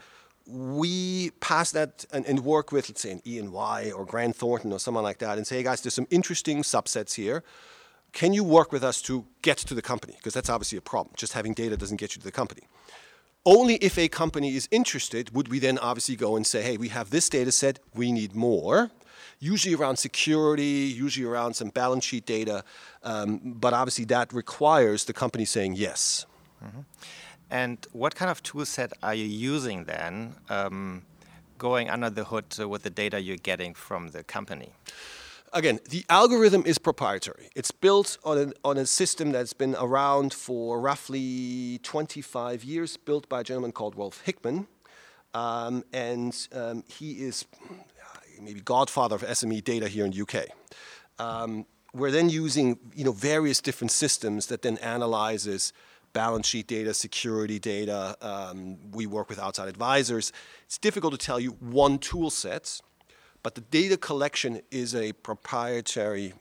we 0.48 1.32
pass 1.40 1.72
that 1.72 2.06
and, 2.12 2.26
and, 2.26 2.42
work 2.42 2.72
with, 2.72 2.90
let's 2.90 3.02
say, 3.02 3.12
an 3.12 3.22
E&Y 3.26 3.92
or 3.92 4.06
Grant 4.06 4.36
Thornton 4.36 4.72
or 4.72 4.80
someone 4.80 5.04
like 5.04 5.18
that 5.20 5.38
and 5.38 5.48
say, 5.48 5.58
hey 5.58 5.64
guys, 5.64 5.82
there's 5.82 5.96
some 5.96 6.08
interesting 6.12 6.62
subsets 6.62 7.16
here. 7.16 7.44
Can 8.14 8.32
you 8.32 8.44
work 8.44 8.72
with 8.72 8.84
us 8.84 9.02
to 9.04 9.26
get 9.42 9.58
to 9.58 9.74
the 9.74 9.82
company? 9.82 10.14
Because 10.18 10.34
that's 10.34 10.50
obviously 10.50 10.78
a 10.78 10.82
problem. 10.82 11.14
Just 11.18 11.34
having 11.34 11.54
data 11.54 11.76
doesn't 11.76 11.98
get 11.98 12.16
you 12.16 12.20
to 12.20 12.26
the 12.26 12.32
company. 12.32 12.62
Only 13.44 13.76
if 13.76 13.98
a 13.98 14.08
company 14.08 14.56
is 14.56 14.68
interested 14.72 15.36
would 15.36 15.48
we 15.50 15.60
then 15.60 15.78
obviously 15.80 16.16
go 16.16 16.36
and 16.36 16.46
say, 16.46 16.62
hey, 16.62 16.78
we 16.78 16.90
have 16.90 17.10
this 17.10 17.28
data 17.28 17.52
set, 17.52 17.80
we 17.94 18.12
need 18.12 18.36
more. 18.36 18.92
Usually 19.54 19.76
around 19.76 19.98
security, 19.98 20.76
usually 21.06 21.28
around 21.32 21.54
some 21.54 21.70
balance 21.70 22.06
sheet 22.10 22.26
data, 22.26 22.64
um, 23.04 23.40
but 23.64 23.74
obviously 23.74 24.06
that 24.06 24.34
requires 24.34 25.06
the 25.06 25.14
company 25.14 25.46
saying 25.46 25.74
yes. 25.76 26.26
Mm-hmm. 26.64 26.82
And 27.50 27.78
what 27.92 28.16
kind 28.16 28.32
of 28.32 28.42
tool 28.42 28.66
set 28.66 28.92
are 29.04 29.14
you 29.14 29.26
using 29.26 29.86
then, 29.86 30.36
um, 30.50 31.04
going 31.58 31.90
under 31.90 32.10
the 32.10 32.26
hood 32.26 32.58
with 32.58 32.84
the 32.84 32.90
data 32.90 33.18
you're 33.22 33.46
getting 33.52 33.74
from 33.74 34.10
the 34.10 34.24
company? 34.24 34.72
again, 35.56 35.80
the 35.90 36.06
algorithm 36.10 36.64
is 36.66 36.78
proprietary. 36.78 37.50
It's 37.56 37.72
built 37.72 38.18
on, 38.24 38.38
an, 38.38 38.54
on 38.64 38.78
a 38.78 38.86
system 38.86 39.32
that's 39.32 39.54
been 39.54 39.76
around 39.80 40.34
for 40.34 40.80
roughly 40.80 41.80
25 41.82 42.64
years, 42.64 42.98
built 42.98 43.28
by 43.30 43.42
a 43.42 43.44
gentleman 43.44 43.72
called 43.72 43.98
Rolf 43.98 44.22
Hickman. 44.22 44.68
Um, 45.34 45.84
and 45.92 46.36
um, 46.54 46.84
he 46.88 47.14
is 47.14 47.46
maybe 48.46 48.62
godfather 48.62 49.16
of 49.16 49.24
SME 49.24 49.64
data 49.64 49.88
here 49.88 50.06
in 50.06 50.12
the 50.12 50.22
UK. 50.22 50.48
Um, 51.20 51.66
we're 51.94 52.12
then 52.12 52.30
using 52.30 52.78
you 52.94 53.04
know, 53.04 53.12
various 53.12 53.62
different 53.62 53.92
systems 53.92 54.48
that 54.48 54.62
then 54.62 54.78
analyzes 54.80 55.74
balance 56.14 56.48
sheet 56.48 56.68
data, 56.68 56.94
security 56.94 57.60
data. 57.60 58.16
Um, 58.22 58.78
we 58.92 59.06
work 59.06 59.28
with 59.30 59.40
outside 59.40 59.68
advisors. 59.68 60.32
It's 60.66 60.78
difficult 60.78 61.12
to 61.14 61.18
tell 61.18 61.40
you 61.40 61.52
one 61.60 61.98
tool 62.00 62.30
set 62.30 62.82
but 63.46 63.54
the 63.54 63.62
data 63.62 63.96
collection 63.96 64.60
is 64.72 64.96
a 64.96 65.14
proprietary 65.14 66.34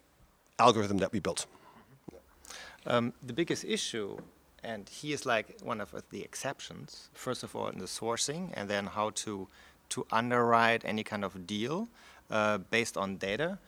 algorithm 0.58 0.96
that 0.96 1.12
we 1.12 1.20
built. 1.20 1.44
Um, 2.86 3.12
the 3.22 3.34
biggest 3.34 3.62
issue, 3.62 4.16
and 4.62 4.88
he 4.88 5.12
is 5.12 5.26
like 5.26 5.60
one 5.60 5.82
of 5.82 5.94
the 6.08 6.22
exceptions, 6.22 7.10
first 7.12 7.42
of 7.42 7.54
all, 7.54 7.68
in 7.68 7.76
the 7.78 7.84
sourcing, 7.84 8.52
and 8.54 8.70
then 8.70 8.86
how 8.86 9.10
to, 9.16 9.48
to 9.94 10.06
underwrite 10.10 10.84
any 10.84 11.04
kind 11.04 11.24
of 11.24 11.46
deal 11.46 11.88
uh, 12.30 12.58
based 12.58 12.96
on 12.96 13.16
data. 13.16 13.58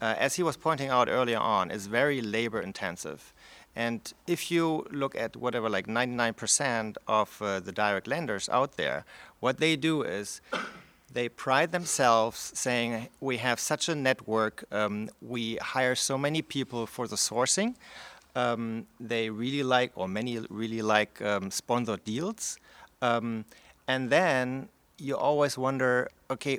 Uh, 0.00 0.14
as 0.18 0.34
he 0.34 0.42
was 0.42 0.56
pointing 0.56 0.88
out 0.88 1.08
earlier 1.08 1.38
on, 1.38 1.70
is 1.70 1.86
very 1.86 2.20
labor 2.20 2.60
intensive. 2.60 3.32
And 3.76 4.00
if 4.26 4.50
you 4.50 4.86
look 4.90 5.16
at 5.16 5.36
whatever, 5.36 5.68
like 5.68 5.86
99% 5.86 6.96
of 7.08 7.42
uh, 7.42 7.60
the 7.60 7.72
direct 7.72 8.06
lenders 8.06 8.48
out 8.48 8.76
there, 8.76 9.04
what 9.40 9.58
they 9.58 9.76
do 9.76 10.02
is 10.02 10.40
they 11.12 11.28
pride 11.28 11.72
themselves 11.72 12.52
saying 12.54 13.08
we 13.20 13.36
have 13.38 13.58
such 13.60 13.88
a 13.88 13.94
network 13.94 14.64
um, 14.72 15.08
we 15.22 15.56
hire 15.56 15.94
so 15.94 16.18
many 16.18 16.42
people 16.42 16.86
for 16.86 17.06
the 17.06 17.16
sourcing 17.16 17.74
um, 18.34 18.86
they 18.98 19.30
really 19.30 19.62
like 19.62 19.92
or 19.94 20.08
many 20.08 20.40
really 20.50 20.82
like 20.82 21.22
um, 21.22 21.50
sponsored 21.50 22.02
deals 22.04 22.58
um, 23.00 23.44
and 23.86 24.10
then 24.10 24.68
you 24.98 25.16
always 25.16 25.58
wonder 25.58 26.08
okay 26.30 26.58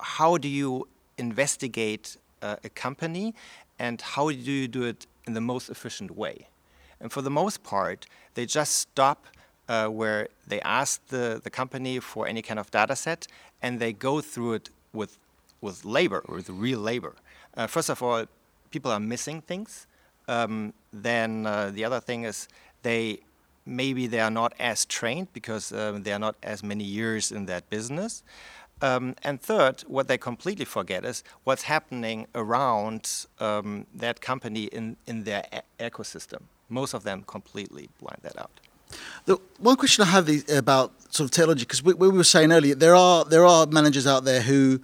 how 0.00 0.36
do 0.36 0.48
you 0.48 0.88
investigate 1.18 2.16
uh, 2.42 2.56
a 2.64 2.68
company 2.68 3.34
and 3.78 4.00
how 4.00 4.30
do 4.30 4.36
you 4.36 4.68
do 4.68 4.82
it 4.84 5.06
in 5.26 5.34
the 5.34 5.40
most 5.40 5.68
efficient 5.68 6.10
way 6.10 6.48
and 7.00 7.12
for 7.12 7.22
the 7.22 7.30
most 7.30 7.62
part 7.62 8.06
they 8.34 8.46
just 8.46 8.72
stop 8.78 9.26
uh, 9.68 9.86
where 9.86 10.28
they 10.46 10.60
ask 10.60 11.06
the, 11.08 11.40
the 11.42 11.50
company 11.50 11.98
for 11.98 12.26
any 12.26 12.42
kind 12.42 12.60
of 12.60 12.70
data 12.70 12.96
set 12.96 13.26
and 13.62 13.80
they 13.80 13.92
go 13.92 14.20
through 14.20 14.54
it 14.54 14.70
with, 14.92 15.18
with 15.60 15.84
labor, 15.84 16.22
with 16.28 16.50
real 16.50 16.80
labor. 16.80 17.14
Uh, 17.56 17.66
first 17.66 17.88
of 17.88 18.02
all, 18.02 18.24
people 18.70 18.90
are 18.90 19.00
missing 19.00 19.40
things. 19.40 19.86
Um, 20.28 20.72
then 20.92 21.46
uh, 21.46 21.70
the 21.70 21.84
other 21.84 22.00
thing 22.00 22.24
is 22.24 22.48
they 22.82 23.20
maybe 23.66 24.06
they 24.06 24.20
are 24.20 24.30
not 24.30 24.52
as 24.58 24.84
trained 24.84 25.32
because 25.32 25.72
um, 25.72 26.02
they 26.02 26.12
are 26.12 26.18
not 26.18 26.36
as 26.42 26.62
many 26.62 26.84
years 26.84 27.32
in 27.32 27.46
that 27.46 27.68
business. 27.70 28.22
Um, 28.82 29.14
and 29.22 29.40
third, 29.40 29.82
what 29.86 30.08
they 30.08 30.18
completely 30.18 30.64
forget 30.64 31.04
is 31.04 31.24
what's 31.44 31.62
happening 31.62 32.26
around 32.34 33.26
um, 33.38 33.86
that 33.94 34.20
company 34.20 34.64
in, 34.64 34.96
in 35.06 35.24
their 35.24 35.44
e 35.52 35.60
ecosystem. 35.78 36.42
Most 36.68 36.94
of 36.94 37.02
them 37.04 37.22
completely 37.26 37.88
blind 38.00 38.20
that 38.22 38.38
out. 38.38 38.50
The 39.24 39.38
one 39.58 39.76
question 39.76 40.02
I 40.02 40.08
have 40.08 40.28
about 40.50 40.92
sort 41.12 41.26
of 41.26 41.30
technology, 41.30 41.64
because 41.64 41.82
we, 41.82 41.94
we, 41.94 42.08
were 42.08 42.24
saying 42.24 42.52
earlier, 42.52 42.74
there 42.74 42.94
are 42.94 43.24
there 43.24 43.44
are 43.44 43.66
managers 43.66 44.06
out 44.06 44.24
there 44.24 44.42
who 44.42 44.80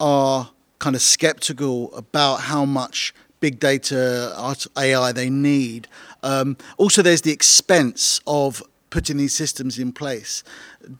are 0.00 0.50
kind 0.78 0.96
of 0.96 1.02
skeptical 1.02 1.94
about 1.94 2.40
how 2.40 2.64
much 2.64 3.14
big 3.40 3.58
data 3.60 4.34
AI 4.76 5.12
they 5.12 5.30
need. 5.30 5.88
Um, 6.26 6.56
also, 6.76 7.02
there's 7.02 7.22
the 7.22 7.32
expense 7.32 8.20
of 8.26 8.62
putting 8.90 9.16
these 9.16 9.32
systems 9.32 9.78
in 9.78 9.92
place. 9.92 10.42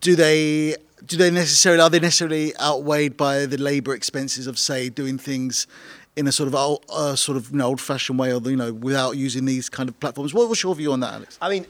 Do 0.01 0.15
they 0.15 0.77
do 1.05 1.17
they 1.17 1.31
necessarily 1.31 1.83
are 1.83 1.91
they 1.91 2.01
necessarily 2.01 2.57
outweighed 2.59 3.17
by 3.17 3.47
the 3.47 3.59
labour 3.59 3.95
expenses 3.95 4.47
of 4.47 4.59
say 4.59 4.89
doing 4.89 5.19
things 5.19 5.67
in 6.15 6.27
a 6.27 6.33
sort 6.33 6.47
of 6.47 6.55
old, 6.55 6.85
uh, 6.89 7.17
sort 7.17 7.37
of 7.37 7.61
old 7.61 7.81
fashioned 7.81 8.19
way, 8.19 8.33
or 8.33 8.41
you 8.41 8.57
know, 8.57 8.73
without 8.73 9.17
using 9.17 9.45
these 9.45 9.69
kind 9.69 9.89
of 9.89 9.99
platforms? 10.01 10.33
What, 10.33 10.49
what's 10.49 10.63
your 10.63 10.75
view 10.75 10.93
on 10.93 11.01
that, 11.01 11.15
Alex? 11.15 11.39
I 11.43 11.51
mean, 11.51 11.67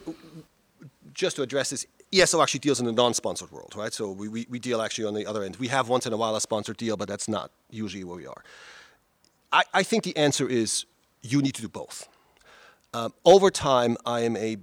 just 1.15 1.37
to 1.37 1.43
address 1.43 1.71
this, 1.71 1.87
ESO 2.13 2.41
actually 2.41 2.61
deals 2.61 2.79
in 2.79 2.87
the 2.87 2.93
non-sponsored 2.93 3.51
world, 3.51 3.75
right? 3.75 3.93
So 3.93 4.11
we, 4.11 4.29
we, 4.29 4.47
we, 4.49 4.59
deal 4.61 4.81
actually 4.81 5.07
on 5.07 5.15
the 5.15 5.27
other 5.27 5.43
end. 5.43 5.57
We 5.57 5.69
have 5.69 5.89
once 5.89 6.07
in 6.07 6.13
a 6.13 6.17
while 6.17 6.37
a 6.37 6.41
sponsored 6.41 6.77
deal, 6.77 6.97
but 6.97 7.09
that's 7.09 7.27
not 7.27 7.51
usually 7.71 8.05
where 8.05 8.17
we 8.17 8.27
are. 8.27 8.45
I, 9.53 9.65
I 9.75 9.83
think 9.83 10.05
the 10.05 10.17
answer 10.17 10.49
is 10.49 10.85
you 11.23 11.43
need 11.43 11.55
to 11.57 11.63
do 11.63 11.69
both. 11.69 12.09
Um, 12.95 13.12
over 13.25 13.50
time, 13.50 13.97
I 14.07 14.21
am 14.21 14.37
a 14.37 14.57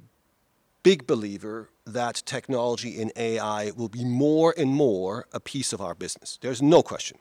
big 0.84 1.08
believer 1.08 1.70
that 1.86 2.22
technology 2.26 3.02
and 3.02 3.12
AI 3.16 3.72
will 3.72 3.90
be 3.90 4.04
more 4.06 4.54
and 4.58 4.72
more 4.72 5.28
a 5.34 5.40
piece 5.40 5.74
of 5.74 5.82
our 5.82 5.96
business. 5.96 6.38
There's 6.42 6.62
no 6.62 6.82
question. 6.82 7.18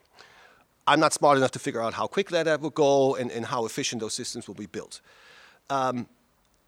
I'm 0.86 1.00
not 1.00 1.12
smart 1.12 1.38
enough 1.38 1.52
to 1.52 1.58
figure 1.58 1.80
out 1.80 1.94
how 1.94 2.06
quickly 2.06 2.42
that 2.42 2.60
will 2.60 2.70
go 2.70 3.14
and, 3.14 3.30
and 3.30 3.46
how 3.46 3.64
efficient 3.64 4.00
those 4.00 4.14
systems 4.14 4.48
will 4.48 4.54
be 4.54 4.66
built. 4.66 5.00
Um, 5.70 6.08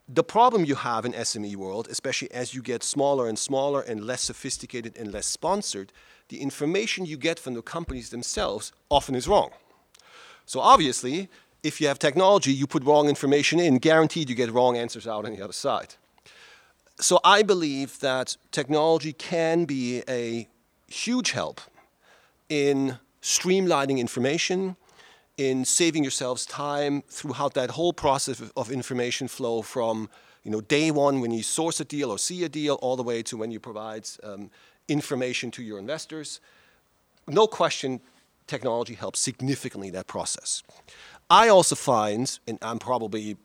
the 0.08 0.22
problem 0.22 0.64
you 0.64 0.74
have 0.74 1.04
in 1.04 1.12
SME 1.12 1.56
world, 1.56 1.88
especially 1.90 2.30
as 2.30 2.54
you 2.54 2.62
get 2.62 2.82
smaller 2.82 3.26
and 3.28 3.38
smaller 3.38 3.80
and 3.80 4.04
less 4.04 4.22
sophisticated 4.22 4.96
and 4.96 5.12
less 5.12 5.26
sponsored, 5.26 5.92
the 6.28 6.40
information 6.40 7.06
you 7.06 7.16
get 7.16 7.38
from 7.38 7.54
the 7.54 7.62
companies 7.62 8.10
themselves 8.10 8.72
often 8.90 9.14
is 9.14 9.26
wrong. 9.26 9.50
So 10.46 10.60
obviously, 10.60 11.28
if 11.64 11.80
you 11.80 11.88
have 11.88 11.98
technology, 11.98 12.52
you 12.52 12.66
put 12.66 12.84
wrong 12.84 13.08
information 13.08 13.58
in, 13.58 13.78
guaranteed 13.78 14.28
you 14.28 14.36
get 14.36 14.52
wrong 14.52 14.76
answers 14.76 15.06
out 15.06 15.24
on 15.24 15.34
the 15.34 15.42
other 15.42 15.52
side. 15.52 15.94
So 17.00 17.18
I 17.24 17.42
believe 17.42 17.98
that 18.00 18.36
technology 18.52 19.12
can 19.12 19.64
be 19.64 20.02
a 20.08 20.46
huge 20.86 21.32
help 21.32 21.60
in 22.48 22.98
streamlining 23.22 23.98
information, 23.98 24.76
in 25.38 25.64
saving 25.64 26.04
yourselves 26.04 26.44
time 26.46 27.02
throughout 27.08 27.54
that 27.54 27.70
whole 27.70 27.94
process 27.94 28.42
of 28.54 28.70
information 28.70 29.26
flow 29.26 29.62
from 29.62 30.08
you 30.44 30.50
know, 30.50 30.60
day 30.60 30.90
one 30.90 31.20
when 31.22 31.30
you 31.30 31.42
source 31.42 31.80
a 31.80 31.84
deal 31.84 32.10
or 32.10 32.18
see 32.18 32.44
a 32.44 32.48
deal 32.48 32.74
all 32.82 32.96
the 32.96 33.02
way 33.02 33.22
to 33.22 33.38
when 33.38 33.50
you 33.50 33.58
provide 33.58 34.06
um, 34.22 34.50
information 34.86 35.50
to 35.50 35.62
your 35.62 35.78
investors. 35.78 36.40
No 37.26 37.46
question, 37.46 38.00
technology 38.46 38.94
helps 38.94 39.20
significantly 39.20 39.90
that 39.90 40.06
process. 40.06 40.62
I 41.30 41.48
also 41.48 41.74
find, 41.74 42.38
and 42.46 42.58
I'm 42.62 42.78
probably 42.78 43.36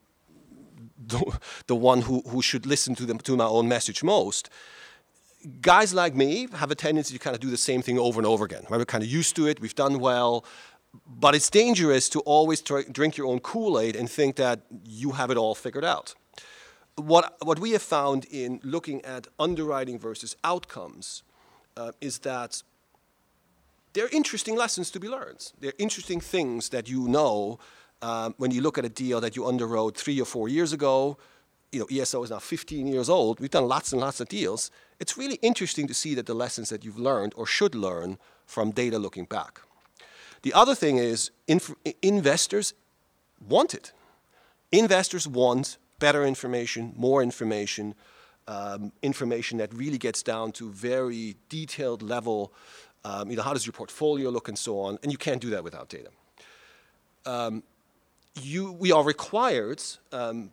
the, 1.08 1.40
the 1.68 1.76
one 1.76 2.02
who, 2.02 2.22
who 2.28 2.42
should 2.42 2.66
listen 2.66 2.96
to, 2.96 3.06
them, 3.06 3.18
to 3.20 3.36
my 3.36 3.46
own 3.46 3.68
message 3.68 4.04
most, 4.04 4.50
guys 5.62 5.94
like 5.94 6.16
me 6.16 6.48
have 6.56 6.72
a 6.72 6.76
tendency 6.76 7.14
to 7.14 7.20
kind 7.20 7.34
of 7.34 7.40
do 7.40 7.50
the 7.50 7.58
same 7.58 7.82
thing 7.82 7.98
over 7.98 8.20
and 8.20 8.28
over 8.28 8.46
again. 8.46 8.64
Right? 8.70 8.78
We're 8.78 8.86
kind 8.86 9.04
of 9.04 9.10
used 9.10 9.36
to 9.38 9.48
it, 9.48 9.60
we've 9.60 9.76
done 9.76 10.00
well, 10.00 10.46
but 11.08 11.36
it's 11.36 11.50
dangerous 11.50 12.10
to 12.10 12.20
always 12.22 12.62
drink 12.62 13.18
your 13.18 13.28
own 13.28 13.40
Kool 13.40 13.80
Aid 13.80 13.96
and 13.96 14.10
think 14.10 14.36
that 14.38 14.62
you 14.84 15.12
have 15.12 15.32
it 15.32 15.38
all 15.38 15.56
figured 15.56 15.86
out. 15.86 16.16
What, 16.96 17.38
what 17.44 17.60
we 17.60 17.72
have 17.72 17.82
found 17.82 18.26
in 18.26 18.60
looking 18.64 19.04
at 19.06 19.28
underwriting 19.40 20.00
versus 20.00 20.36
outcomes 20.44 21.24
uh, 21.78 21.92
is 22.02 22.20
that 22.20 22.64
there 23.94 24.06
are 24.06 24.10
interesting 24.10 24.56
lessons 24.56 24.92
to 24.92 25.00
be 25.00 25.08
learned. 25.08 25.52
There 25.60 25.72
are 25.72 25.80
interesting 25.80 26.20
things 26.20 26.70
that 26.70 26.88
you 26.88 27.08
know 27.08 27.60
um, 28.02 28.36
when 28.38 28.52
you 28.52 28.62
look 28.62 28.78
at 28.78 28.86
a 28.86 28.90
deal 28.90 29.20
that 29.22 29.36
you 29.36 29.44
underwrote 29.44 29.96
three 29.96 30.20
or 30.22 30.26
four 30.26 30.48
years 30.48 30.74
ago. 30.74 31.18
You 31.72 31.82
know, 31.82 32.02
ESO 32.02 32.24
is 32.24 32.32
now 32.32 32.40
15 32.40 32.88
years 32.88 33.10
old. 33.10 33.40
We've 33.40 33.50
done 33.50 33.68
lots 33.68 33.92
and 33.92 34.02
lots 34.02 34.20
of 34.20 34.28
deals. 34.28 34.72
It's 35.00 35.18
really 35.18 35.36
interesting 35.42 35.88
to 35.88 35.94
see 35.94 36.16
that 36.16 36.26
the 36.26 36.34
lessons 36.34 36.70
that 36.70 36.84
you've 36.84 36.98
learned 36.98 37.34
or 37.36 37.46
should 37.46 37.76
learn 37.76 38.18
from 38.46 38.72
data 38.72 38.98
looking 38.98 39.26
back. 39.26 39.62
The 40.42 40.54
other 40.54 40.74
thing 40.74 40.98
is 40.98 41.32
investors 42.02 42.74
want 43.48 43.74
it. 43.74 43.92
Investors 44.72 45.28
want 45.28 45.78
better 46.00 46.26
information, 46.26 46.94
more 46.96 47.22
information, 47.22 47.94
um, 48.48 48.92
information 49.04 49.58
that 49.60 49.74
really 49.74 49.98
gets 49.98 50.24
down 50.24 50.52
to 50.54 50.72
very 50.72 51.36
detailed 51.50 52.02
level. 52.02 52.54
Um, 53.06 53.30
you 53.30 53.38
know, 53.38 53.44
how 53.44 53.54
does 53.54 53.66
your 53.66 53.74
portfolio 53.74 54.30
look 54.30 54.48
and 54.48 54.58
so 54.58 54.80
on, 54.82 55.00
and 55.04 55.12
you 55.12 55.18
can't 55.18 55.42
do 55.42 55.50
that 55.52 55.64
without 55.64 55.90
data. 55.90 56.10
Um, 57.26 57.64
you, 58.42 58.72
we 58.72 58.92
are 58.92 59.04
required 59.04 59.82
um, 60.12 60.52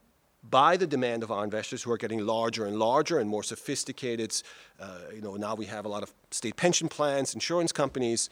by 0.48 0.76
the 0.76 0.86
demand 0.86 1.22
of 1.22 1.30
our 1.30 1.44
investors 1.44 1.82
who 1.82 1.90
are 1.90 1.96
getting 1.96 2.24
larger 2.24 2.66
and 2.66 2.78
larger 2.78 3.18
and 3.18 3.28
more 3.28 3.42
sophisticated. 3.42 4.40
Uh, 4.80 4.98
you 5.14 5.20
know, 5.20 5.34
now 5.36 5.54
we 5.54 5.66
have 5.66 5.84
a 5.84 5.88
lot 5.88 6.02
of 6.02 6.12
state 6.30 6.56
pension 6.56 6.88
plans, 6.88 7.34
insurance 7.34 7.72
companies. 7.72 8.30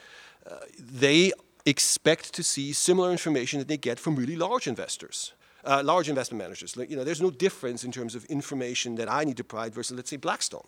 Uh, 0.49 0.57
they 0.79 1.33
expect 1.67 2.33
to 2.35 2.43
see 2.43 2.73
similar 2.73 3.11
information 3.11 3.59
that 3.59 3.69
they 3.69 3.77
get 3.77 3.99
from 3.99 4.17
really 4.17 4.37
large 4.37 4.67
investors. 4.67 5.33
Uh, 5.65 5.81
large 5.83 6.11
investment 6.11 6.39
managers. 6.39 6.77
You 6.77 6.95
know, 6.95 7.05
there's 7.05 7.23
no 7.23 7.31
difference 7.31 7.85
in 7.85 7.91
terms 7.91 8.15
of 8.15 8.27
information 8.27 8.97
that 8.97 9.11
I 9.11 9.25
need 9.25 9.39
to 9.39 9.45
provide 9.45 9.73
versus, 9.73 9.97
let's 9.97 10.11
say, 10.11 10.19
Blackstone. 10.19 10.67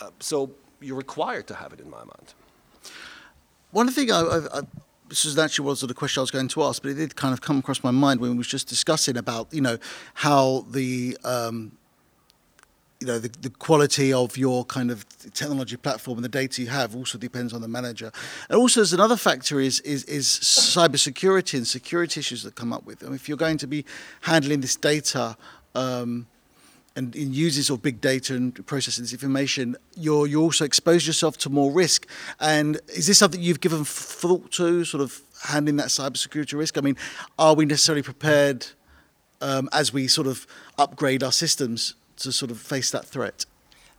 Uh, 0.00 0.10
so 0.18 0.50
you're 0.82 0.96
required 0.96 1.46
to 1.48 1.54
have 1.54 1.72
it 1.72 1.80
in 1.80 1.90
my 1.90 1.98
mind. 1.98 2.34
One 3.70 3.88
thing 3.88 4.10
I, 4.10 4.20
I, 4.20 4.58
I 4.58 4.62
this 5.12 5.26
was 5.26 5.38
actually 5.38 5.66
was 5.66 5.82
the 5.82 5.92
question 5.92 6.20
I 6.20 6.22
was 6.22 6.30
going 6.30 6.48
to 6.48 6.62
ask, 6.62 6.80
but 6.80 6.92
it 6.92 6.94
did 6.94 7.16
kind 7.16 7.34
of 7.34 7.42
come 7.42 7.58
across 7.58 7.84
my 7.84 7.90
mind 7.90 8.18
when 8.18 8.30
we 8.30 8.38
was 8.38 8.46
just 8.46 8.66
discussing 8.66 9.18
about 9.18 9.52
you 9.52 9.60
know 9.60 9.76
how 10.14 10.64
the 10.70 11.18
um, 11.22 11.72
you 12.98 13.06
know 13.06 13.18
the, 13.18 13.28
the 13.42 13.50
quality 13.50 14.12
of 14.12 14.38
your 14.38 14.64
kind 14.64 14.90
of 14.90 15.04
technology 15.34 15.76
platform 15.76 16.16
and 16.16 16.24
the 16.24 16.30
data 16.30 16.62
you 16.62 16.68
have 16.68 16.96
also 16.96 17.18
depends 17.18 17.52
on 17.52 17.60
the 17.60 17.68
manager. 17.68 18.10
And 18.48 18.58
also, 18.58 18.80
there's 18.80 18.94
another 18.94 19.16
factor 19.16 19.60
is 19.60 19.80
is 19.80 20.04
is 20.04 20.26
cybersecurity 20.26 21.58
and 21.58 21.66
security 21.66 22.20
issues 22.20 22.42
that 22.44 22.54
come 22.54 22.72
up 22.72 22.86
with. 22.86 23.00
them. 23.00 23.12
if 23.12 23.28
you're 23.28 23.36
going 23.36 23.58
to 23.58 23.66
be 23.66 23.84
handling 24.22 24.60
this 24.62 24.76
data. 24.76 25.36
Um, 25.74 26.26
and 26.96 27.16
in 27.16 27.32
uses 27.32 27.70
of 27.70 27.82
big 27.82 28.00
data 28.00 28.34
and 28.34 28.66
processing 28.66 29.04
this 29.04 29.12
information, 29.12 29.76
you're 29.96 30.26
you 30.26 30.40
also 30.40 30.64
expose 30.64 31.06
yourself 31.06 31.38
to 31.38 31.50
more 31.50 31.72
risk. 31.72 32.06
And 32.40 32.80
is 32.88 33.06
this 33.06 33.18
something 33.18 33.40
you've 33.40 33.60
given 33.60 33.84
thought 33.84 34.50
to, 34.52 34.84
sort 34.84 35.02
of 35.02 35.20
handling 35.44 35.76
that 35.76 35.88
cybersecurity 35.88 36.58
risk? 36.58 36.76
I 36.78 36.82
mean, 36.82 36.96
are 37.38 37.54
we 37.54 37.64
necessarily 37.64 38.02
prepared 38.02 38.66
um, 39.40 39.68
as 39.72 39.92
we 39.92 40.06
sort 40.08 40.26
of 40.26 40.46
upgrade 40.78 41.22
our 41.22 41.32
systems 41.32 41.94
to 42.18 42.32
sort 42.32 42.50
of 42.50 42.58
face 42.58 42.90
that 42.90 43.04
threat? 43.06 43.46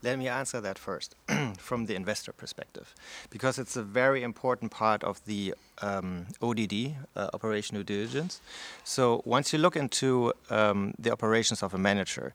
Let 0.03 0.19
me 0.19 0.27
answer 0.27 0.59
that 0.59 0.77
first 0.77 1.15
from 1.57 1.85
the 1.85 1.95
investor 1.95 2.33
perspective, 2.33 2.93
because 3.29 3.57
it's 3.57 3.77
a 3.77 3.83
very 3.83 4.21
important 4.21 4.69
part 4.69 5.01
of 5.01 5.23
the 5.25 5.55
um, 5.81 6.27
ODD, 6.41 6.95
uh, 7.15 7.29
operational 7.33 7.83
diligence. 7.83 8.41
So 8.83 9.21
once 9.23 9.53
you 9.53 9.59
look 9.59 9.77
into 9.77 10.33
um, 10.49 10.93
the 10.99 11.09
operations 11.09 11.63
of 11.63 11.73
a 11.73 11.77
manager, 11.77 12.33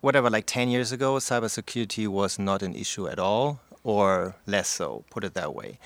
whatever, 0.00 0.30
like 0.30 0.46
10 0.46 0.68
years 0.68 0.92
ago, 0.92 1.14
cybersecurity 1.16 2.06
was 2.08 2.38
not 2.38 2.62
an 2.62 2.74
issue 2.74 3.08
at 3.08 3.18
all, 3.18 3.60
or 3.84 4.34
less 4.46 4.68
so, 4.68 5.04
put 5.10 5.24
it 5.24 5.34
that 5.34 5.54
way. 5.54 5.78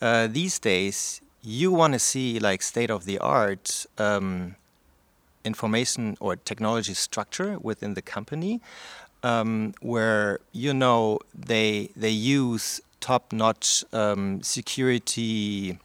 Uh, 0.00 0.26
these 0.26 0.58
days, 0.58 1.20
you 1.42 1.72
want 1.72 1.92
to 1.92 1.98
see 1.98 2.38
like 2.38 2.60
state 2.62 2.90
of 2.90 3.04
the 3.04 3.18
art 3.18 3.86
um, 3.98 4.56
information 5.44 6.16
or 6.20 6.36
technology 6.36 6.92
structure 6.92 7.58
within 7.60 7.94
the 7.94 8.02
company, 8.02 8.60
um, 9.22 9.72
where 9.80 10.40
you 10.52 10.74
know 10.74 11.18
they 11.34 11.88
they 11.96 12.10
use 12.10 12.80
top 13.00 13.32
notch 13.32 13.84
um, 13.92 14.42
security. 14.42 15.78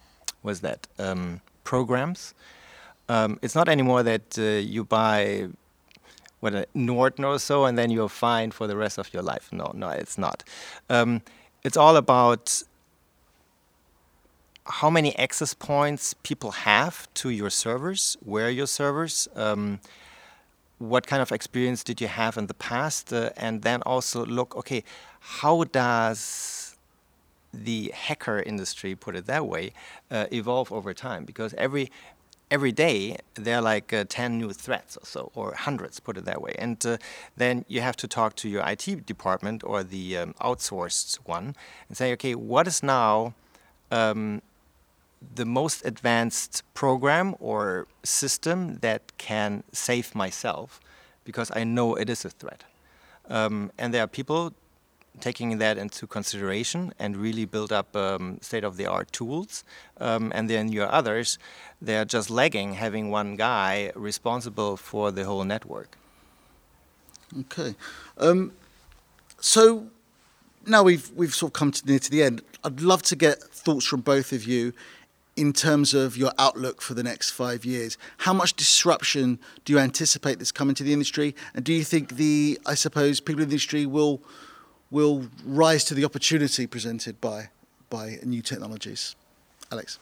Was 0.44 0.62
that 0.62 0.88
um, 0.98 1.42
programs? 1.64 2.34
Um, 3.08 3.40
it's 3.42 3.56
not 3.56 3.70
anymore 3.70 4.02
that 4.04 4.40
uh, 4.40 4.42
you 4.42 4.84
buy 4.84 5.50
what 6.42 6.54
a 6.54 6.68
Norton 6.74 7.24
or 7.24 7.40
so, 7.40 7.66
and 7.66 7.78
then 7.78 7.90
you're 7.90 8.10
fine 8.10 8.52
for 8.52 8.68
the 8.68 8.76
rest 8.76 8.98
of 8.98 9.14
your 9.14 9.24
life. 9.24 9.50
No, 9.52 9.72
no, 9.74 9.90
it's 9.90 10.18
not. 10.18 10.44
Um, 10.90 11.22
it's 11.64 11.78
all 11.78 11.96
about 11.96 12.64
how 14.66 14.90
many 14.90 15.16
access 15.18 15.54
points 15.54 16.14
people 16.24 16.52
have 16.52 17.12
to 17.16 17.30
your 17.30 17.50
servers, 17.50 18.18
where 18.24 18.50
your 18.50 18.68
servers, 18.68 19.28
um, 19.36 19.80
what 20.80 21.06
kind 21.06 21.22
of 21.22 21.32
experience 21.32 21.84
did 21.84 22.02
you 22.02 22.08
have 22.08 22.38
in 22.38 22.48
the 22.48 22.54
past, 22.54 23.14
uh, 23.14 23.30
and 23.38 23.62
then 23.62 23.82
also 23.84 24.26
look, 24.26 24.56
okay, 24.56 24.84
how 25.20 25.64
does 25.66 26.76
the 27.54 27.92
hacker 27.94 28.40
industry, 28.40 28.96
put 28.96 29.16
it 29.16 29.26
that 29.28 29.46
way, 29.46 29.74
uh, 30.10 30.26
evolve 30.32 30.72
over 30.72 30.94
time? 30.94 31.26
Because 31.26 31.54
every 31.56 31.92
every 32.52 32.74
day 32.74 33.18
there 33.36 33.56
are 33.56 33.62
like 33.62 33.94
uh, 33.94 34.04
10 34.08 34.38
new 34.38 34.52
threats 34.52 34.98
or 34.98 35.06
so, 35.06 35.32
or 35.34 35.56
hundreds, 35.56 36.00
put 36.02 36.18
it 36.18 36.26
that 36.26 36.42
way. 36.42 36.54
And 36.60 36.86
uh, 36.86 36.98
then 37.38 37.64
you 37.70 37.80
have 37.82 37.96
to 37.98 38.08
talk 38.08 38.36
to 38.38 38.50
your 38.50 38.68
IT 38.68 39.06
department 39.06 39.64
or 39.64 39.84
the 39.84 40.18
um, 40.18 40.34
outsourced 40.42 41.16
one 41.24 41.56
and 41.88 41.98
say, 41.98 42.12
okay, 42.14 42.36
what 42.36 42.68
is 42.68 42.84
now 42.84 43.34
um, 43.90 44.42
the 45.34 45.46
most 45.46 45.86
advanced 45.86 46.64
program 46.74 47.36
or 47.40 47.88
system 48.04 48.80
that 48.80 49.18
can 49.18 49.64
save 49.72 50.14
myself 50.14 50.82
because 51.24 51.52
I 51.56 51.64
know 51.64 51.96
it 51.96 52.10
is 52.10 52.26
a 52.26 52.30
threat? 52.30 52.66
Um, 53.30 53.72
and 53.78 53.94
there 53.94 54.04
are 54.04 54.08
people 54.08 54.54
taking 55.20 55.58
that 55.58 55.78
into 55.78 56.08
consideration 56.08 56.94
and 56.98 57.18
really 57.18 57.46
build 57.46 57.72
up 57.72 57.96
um, 57.96 58.40
state-of-the-art 58.42 59.12
tools. 59.12 59.64
Um, 60.00 60.32
and 60.34 60.50
then 60.50 60.72
your 60.72 60.92
others, 60.92 61.38
they're 61.82 62.06
just 62.06 62.30
lagging, 62.30 62.74
having 62.74 63.12
one 63.12 63.36
guy 63.36 63.92
responsible 63.96 64.78
for 64.78 65.12
the 65.12 65.26
whole 65.26 65.44
network. 65.44 65.98
Okay, 67.40 67.76
um, 68.18 68.52
so 69.40 69.88
now 70.68 70.84
we've 70.84 71.10
we've 71.16 71.34
sort 71.34 71.52
of 71.52 71.54
come 71.54 71.72
to 71.72 71.86
near 71.86 72.00
to 72.00 72.12
the 72.12 72.24
end. 72.24 72.42
I'd 72.64 72.82
love 72.82 73.04
to 73.04 73.16
get 73.16 73.42
thoughts 73.42 73.86
from 73.86 74.02
both 74.02 74.34
of 74.34 74.44
you 74.44 74.74
in 75.38 75.54
terms 75.54 75.94
of 75.94 76.18
your 76.18 76.34
outlook 76.38 76.82
for 76.82 76.94
the 76.94 77.04
next 77.04 77.32
five 77.32 77.64
years. 77.64 77.98
How 78.18 78.34
much 78.34 78.54
disruption 78.54 79.40
do 79.64 79.72
you 79.72 79.80
anticipate 79.80 80.40
that's 80.40 80.52
coming 80.52 80.76
to 80.76 80.84
the 80.84 80.92
industry, 80.92 81.34
and 81.56 81.64
do 81.64 81.72
you 81.72 81.86
think 81.86 82.18
the 82.18 82.60
I 82.66 82.76
suppose 82.76 83.22
people 83.22 83.44
in 83.44 83.48
the 83.48 83.54
industry 83.54 83.86
will 83.86 84.22
will 84.92 85.28
rise 85.46 85.84
to 85.86 85.96
the 85.96 86.06
opportunity 86.06 86.68
presented 86.68 87.20
by 87.20 87.50
by 87.90 88.20
new 88.24 88.42
technologies? 88.42 89.16
Alex. 89.72 90.00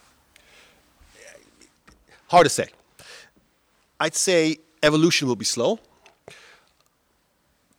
Hard 2.28 2.46
to 2.46 2.50
say. 2.50 2.68
I'd 4.00 4.16
say 4.16 4.58
evolution 4.84 5.28
will 5.28 5.36
be 5.36 5.46
slow. 5.46 5.80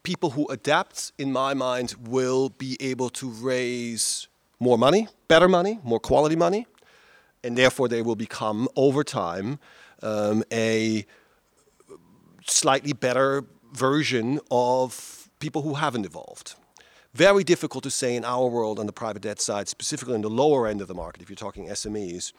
People 0.02 0.30
who 0.30 0.48
adapt, 0.48 1.12
in 1.18 1.30
my 1.30 1.54
mind, 1.54 1.94
will 2.08 2.48
be 2.48 2.76
able 2.80 3.10
to 3.10 3.28
raise 3.28 4.26
more 4.58 4.76
money, 4.76 5.08
better 5.28 5.48
money, 5.48 5.78
more 5.84 6.00
quality 6.00 6.36
money, 6.36 6.66
and 7.44 7.56
therefore 7.56 7.86
they 7.88 8.02
will 8.02 8.16
become, 8.16 8.68
over 8.76 9.04
time, 9.04 9.58
um, 10.02 10.42
a 10.52 11.06
slightly 12.46 12.92
better 12.92 13.44
version 13.72 14.40
of 14.50 15.28
people 15.38 15.62
who 15.62 15.74
haven't 15.74 16.04
evolved. 16.04 16.54
Very 17.14 17.42
difficult 17.42 17.82
to 17.84 17.90
say 17.90 18.14
in 18.14 18.24
our 18.24 18.46
world 18.46 18.78
on 18.78 18.86
the 18.86 18.92
private 18.92 19.22
debt 19.22 19.40
side, 19.40 19.68
specifically 19.68 20.14
in 20.14 20.22
the 20.22 20.30
lower 20.30 20.68
end 20.68 20.80
of 20.80 20.86
the 20.86 20.94
market, 20.94 21.22
if 21.22 21.28
you're 21.28 21.36
talking 21.36 21.66
SMEs, 21.66 22.32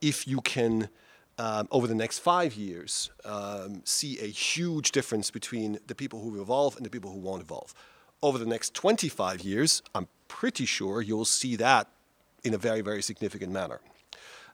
if 0.00 0.26
you 0.26 0.40
can, 0.40 0.88
um, 1.38 1.68
over 1.70 1.86
the 1.86 1.94
next 1.94 2.18
five 2.18 2.54
years, 2.54 3.10
um, 3.24 3.82
see 3.84 4.18
a 4.18 4.26
huge 4.26 4.90
difference 4.90 5.30
between 5.30 5.78
the 5.86 5.94
people 5.94 6.20
who 6.20 6.40
evolve 6.40 6.76
and 6.76 6.84
the 6.84 6.90
people 6.90 7.12
who 7.12 7.18
won't 7.18 7.42
evolve. 7.42 7.74
Over 8.22 8.38
the 8.38 8.46
next 8.46 8.74
25 8.74 9.42
years, 9.42 9.82
I'm 9.94 10.08
pretty 10.26 10.66
sure 10.66 11.00
you'll 11.00 11.24
see 11.24 11.54
that 11.56 11.86
in 12.42 12.54
a 12.54 12.58
very, 12.58 12.80
very 12.80 13.02
significant 13.02 13.52
manner. 13.52 13.80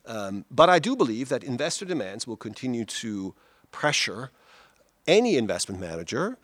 Um, 0.04 0.44
but 0.50 0.68
I 0.68 0.78
do 0.78 0.94
believe 0.94 1.30
that 1.30 1.42
investor 1.42 1.86
demands 1.86 2.26
will 2.26 2.36
continue 2.36 2.84
to 2.84 3.34
pressure 3.70 4.30
any 5.06 5.36
investment 5.36 5.80
manager 5.80 6.36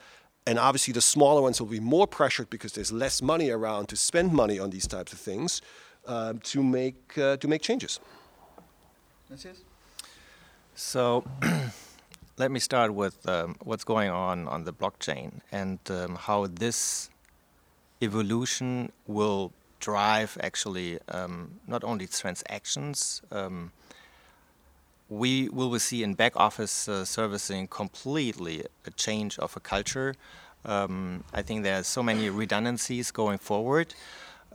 and 0.49 0.59
obviously, 0.59 0.95
the 0.95 1.03
smaller 1.03 1.43
ones 1.43 1.61
will 1.61 1.69
be 1.69 1.79
more 1.79 2.07
pressured 2.07 2.49
because 2.49 2.73
there's 2.73 2.91
less 2.91 3.21
money 3.21 3.51
around 3.51 3.91
to 3.91 3.97
spend 3.97 4.33
money 4.33 4.59
on 4.59 4.71
these 4.71 4.87
types 4.87 5.13
of 5.13 5.19
things 5.19 5.61
uh, 6.07 6.33
to 6.43 6.63
make 6.63 7.19
uh, 7.19 7.37
to 7.37 7.47
make 7.47 7.61
changes. 7.61 8.01
So, 10.75 11.23
let 12.39 12.51
me 12.51 12.61
start 12.61 12.95
with 12.95 13.29
um, 13.29 13.57
what's 13.63 13.85
going 13.85 14.09
on 14.09 14.49
on 14.49 14.65
the 14.65 14.73
blockchain 14.73 15.41
and 15.53 15.79
um, 15.91 16.17
how 16.17 16.47
this 16.47 17.11
evolution 18.01 18.91
will 19.07 19.53
drive 19.81 20.39
actually 20.41 20.99
um, 21.11 21.61
not 21.67 21.85
only 21.85 22.07
transactions 22.07 23.21
um, 25.11 25.17
we 25.19 25.49
will 25.49 25.79
see 25.79 26.03
in 26.03 26.15
back 26.15 26.37
office 26.37 26.89
uh, 26.89 27.05
servicing 27.05 27.67
completely 27.69 28.65
a 28.87 28.91
change 28.91 29.39
of 29.39 29.57
a 29.57 29.61
culture. 29.61 30.15
Um, 30.65 31.25
I 31.33 31.43
think 31.43 31.63
there 31.63 31.79
are 31.79 31.85
so 31.85 32.03
many 32.03 32.31
redundancies 32.31 33.11
going 33.11 33.39
forward. 33.39 33.95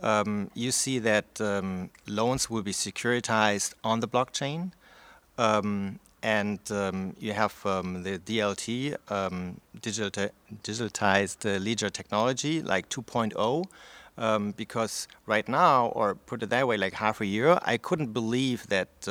Um, 0.02 0.50
you 0.54 0.70
see 0.70 0.98
that 0.98 1.40
um, 1.40 1.90
loans 2.06 2.50
will 2.50 2.62
be 2.62 2.72
securitized 2.72 3.74
on 3.82 4.00
the 4.00 4.08
blockchain, 4.08 4.72
um, 5.38 5.98
and 6.22 6.58
um, 6.70 7.14
you 7.18 7.32
have 7.32 7.54
um, 7.64 8.02
the 8.02 8.18
DLT, 8.18 8.96
digital 9.80 10.30
digitalized 10.62 11.46
uh, 11.46 11.58
ledger 11.58 11.90
technology, 11.90 12.62
like 12.62 12.88
2.0. 12.88 14.56
because 14.56 15.08
right 15.26 15.48
now, 15.48 15.86
or 15.86 16.14
put 16.14 16.42
it 16.42 16.50
that 16.50 16.66
way, 16.66 16.76
like 16.76 16.94
half 16.94 17.20
a 17.20 17.26
year, 17.26 17.58
I 17.62 17.76
couldn't 17.76 18.12
believe 18.12 18.66
that 18.68 19.08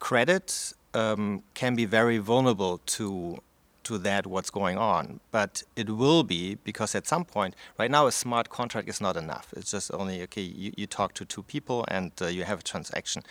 credit 0.00 0.72
um, 0.94 1.42
can 1.54 1.76
be 1.76 1.84
very 1.84 2.18
vulnerable 2.18 2.80
to 2.86 3.38
to 3.82 3.98
that 3.98 4.26
what's 4.26 4.50
going 4.50 4.76
on. 4.76 5.20
But 5.30 5.62
it 5.74 5.88
will 5.88 6.22
be 6.22 6.56
because 6.56 6.94
at 6.94 7.06
some 7.06 7.24
point 7.24 7.54
right 7.78 7.90
now 7.90 8.06
a 8.06 8.12
smart 8.12 8.50
contract 8.50 8.88
is 8.88 9.00
not 9.00 9.16
enough. 9.16 9.54
It's 9.56 9.70
just 9.70 9.92
only 9.92 10.22
okay 10.24 10.42
you, 10.42 10.72
you 10.76 10.86
talk 10.86 11.14
to 11.14 11.24
two 11.24 11.42
people 11.42 11.84
and 11.88 12.12
uh, 12.20 12.26
you 12.26 12.44
have 12.44 12.60
a 12.60 12.62
transaction. 12.62 13.22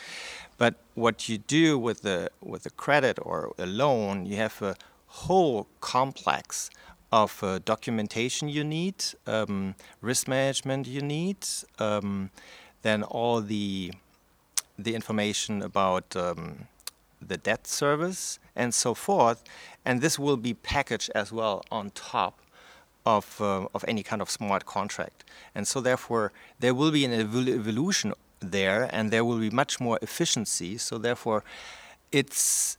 But 0.57 0.75
what 0.95 1.29
you 1.29 1.37
do 1.37 1.77
with 1.77 2.01
the 2.01 2.31
with 2.41 2.63
the 2.63 2.71
credit 2.71 3.19
or 3.21 3.53
a 3.57 3.65
loan 3.65 4.25
you 4.25 4.37
have 4.37 4.61
a 4.61 4.75
whole 5.07 5.67
complex 5.81 6.69
of 7.11 7.43
uh, 7.43 7.59
documentation 7.65 8.49
you 8.49 8.63
need 8.63 9.03
um, 9.25 9.75
risk 10.01 10.27
management 10.27 10.87
you 10.87 11.01
need 11.01 11.37
um, 11.79 12.29
then 12.83 13.01
all 13.03 13.41
the 13.41 13.91
the 14.83 14.95
information 14.95 15.61
about 15.61 16.15
um, 16.15 16.67
the 17.21 17.37
debt 17.37 17.67
service 17.67 18.39
and 18.55 18.73
so 18.73 18.93
forth, 18.93 19.43
and 19.85 20.01
this 20.01 20.17
will 20.17 20.37
be 20.37 20.53
packaged 20.53 21.11
as 21.15 21.31
well 21.31 21.63
on 21.71 21.91
top 21.91 22.41
of, 23.05 23.41
uh, 23.41 23.67
of 23.73 23.83
any 23.87 24.03
kind 24.03 24.21
of 24.21 24.29
smart 24.29 24.65
contract. 24.65 25.23
And 25.55 25.67
so 25.67 25.81
therefore 25.81 26.31
there 26.59 26.73
will 26.73 26.91
be 26.91 27.05
an 27.05 27.11
evol 27.11 27.47
evolution 27.47 28.13
there 28.39 28.89
and 28.91 29.11
there 29.11 29.25
will 29.25 29.39
be 29.39 29.49
much 29.49 29.79
more 29.79 29.99
efficiency. 30.01 30.77
So 30.77 30.97
therefore 30.97 31.43
it's 32.11 32.77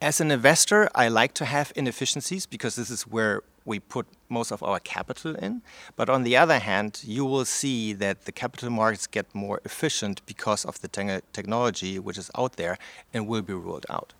as 0.00 0.20
an 0.20 0.30
investor, 0.30 0.88
I 0.94 1.08
like 1.08 1.34
to 1.34 1.44
have 1.44 1.72
inefficiencies 1.76 2.46
because 2.46 2.76
this 2.76 2.90
is 2.90 3.02
where 3.02 3.42
we 3.64 3.80
put 3.80 4.06
most 4.28 4.50
of 4.52 4.62
our 4.62 4.78
capital 4.80 5.34
in. 5.36 5.62
But 5.96 6.10
on 6.10 6.22
the 6.22 6.36
other 6.36 6.58
hand, 6.58 7.00
you 7.04 7.24
will 7.24 7.44
see 7.44 7.92
that 7.94 8.26
the 8.26 8.32
capital 8.32 8.70
markets 8.70 9.06
get 9.06 9.34
more 9.34 9.60
efficient 9.64 10.20
because 10.26 10.64
of 10.64 10.80
the 10.80 10.88
te 10.88 11.20
technology 11.32 11.98
which 11.98 12.18
is 12.18 12.30
out 12.36 12.56
there 12.56 12.78
and 13.12 13.26
will 13.26 13.42
be 13.42 13.54
rolled 13.54 13.86
out. 13.88 14.12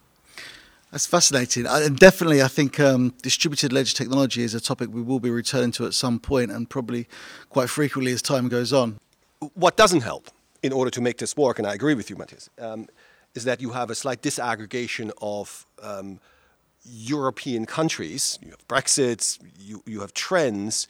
That's 0.91 1.07
fascinating. 1.07 1.67
And 1.67 1.99
definitely, 1.99 2.41
I 2.41 2.47
think 2.49 2.79
um, 2.79 3.13
distributed 3.21 3.73
ledger 3.73 3.97
technology 3.97 4.43
is 4.45 4.55
a 4.55 4.61
topic 4.61 4.91
we 4.93 5.03
will 5.03 5.19
be 5.19 5.31
returning 5.31 5.73
to 5.73 5.87
at 5.87 5.95
some 5.95 6.21
point 6.21 6.53
and 6.53 6.71
probably 6.71 7.09
quite 7.51 7.69
frequently 7.69 8.13
as 8.13 8.23
time 8.23 8.49
goes 8.49 8.73
on. 8.73 8.99
What 9.55 9.77
doesn't 9.77 10.03
help 10.03 10.31
in 10.63 10.73
order 10.73 10.91
to 10.91 11.01
make 11.01 11.19
this 11.19 11.37
work, 11.37 11.59
and 11.59 11.67
I 11.67 11.75
agree 11.75 11.95
with 11.95 12.09
you, 12.11 12.17
Matthias, 12.17 12.49
um, 12.61 12.87
is 13.35 13.45
that 13.45 13.61
you 13.61 13.71
have 13.71 13.91
a 13.91 13.95
slight 13.95 14.23
disaggregation 14.23 15.11
of 15.21 15.67
um, 15.83 16.21
European 16.85 17.67
countries. 17.67 18.39
You 18.43 18.51
have 18.51 18.67
Brexit, 18.69 19.39
you, 19.59 19.83
you 19.87 20.01
have 20.01 20.15
trends, 20.15 20.87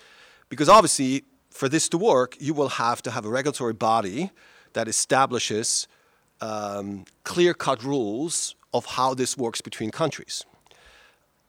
because 0.49 0.69
obviously, 0.69 1.25
for 1.51 1.69
this 1.69 1.89
to 1.91 1.99
work, 1.99 2.37
you 2.41 2.53
will 2.53 2.69
have 2.69 3.01
to 3.03 3.11
have 3.11 3.25
a 3.25 3.29
regulatory 3.29 3.73
body 3.73 4.31
that 4.73 4.89
establishes 4.89 5.87
um, 6.41 7.05
clear 7.23 7.55
cut 7.55 7.83
rules 7.83 8.57
of 8.73 8.85
how 8.85 9.15
this 9.15 9.39
works 9.39 9.61
between 9.61 9.91
countries. 9.91 10.45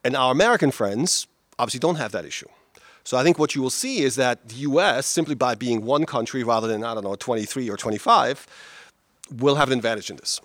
And 0.03 0.15
our 0.15 0.31
American 0.31 0.71
friends 0.71 1.27
obviously 1.57 1.79
don't 1.79 1.95
have 1.95 2.11
that 2.11 2.25
issue. 2.25 2.47
So 3.03 3.17
I 3.17 3.23
think 3.23 3.37
what 3.37 3.55
you 3.55 3.61
will 3.61 3.69
see 3.69 4.01
is 4.01 4.15
that 4.15 4.49
the 4.49 4.55
US, 4.55 5.05
simply 5.05 5.35
by 5.35 5.55
being 5.55 5.83
one 5.83 6.05
country 6.05 6.43
rather 6.43 6.67
than, 6.67 6.83
I 6.83 6.93
don't 6.93 7.03
know, 7.03 7.15
23 7.15 7.69
or 7.69 7.77
25, 7.77 8.47
will 9.31 9.55
have 9.55 9.69
an 9.69 9.77
advantage 9.77 10.09
in 10.09 10.17
this. 10.17 10.39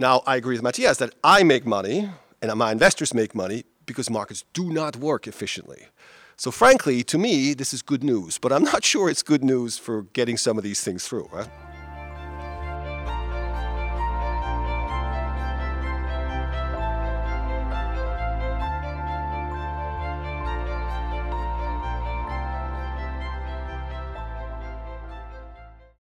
Now, 0.00 0.22
I 0.28 0.36
agree 0.36 0.54
with 0.54 0.62
Matthias 0.62 0.98
that 0.98 1.12
I 1.24 1.42
make 1.42 1.66
money 1.66 2.08
and 2.40 2.56
my 2.56 2.70
investors 2.70 3.12
make 3.12 3.34
money 3.34 3.64
because 3.84 4.08
markets 4.08 4.44
do 4.52 4.72
not 4.72 4.94
work 4.94 5.26
efficiently. 5.26 5.86
So, 6.36 6.52
frankly, 6.52 7.02
to 7.02 7.18
me, 7.18 7.52
this 7.52 7.74
is 7.74 7.82
good 7.82 8.04
news, 8.04 8.38
but 8.38 8.52
I'm 8.52 8.62
not 8.62 8.84
sure 8.84 9.10
it's 9.10 9.24
good 9.24 9.42
news 9.42 9.76
for 9.76 10.02
getting 10.12 10.36
some 10.36 10.56
of 10.56 10.62
these 10.62 10.84
things 10.84 11.08
through, 11.08 11.28
right? 11.32 11.48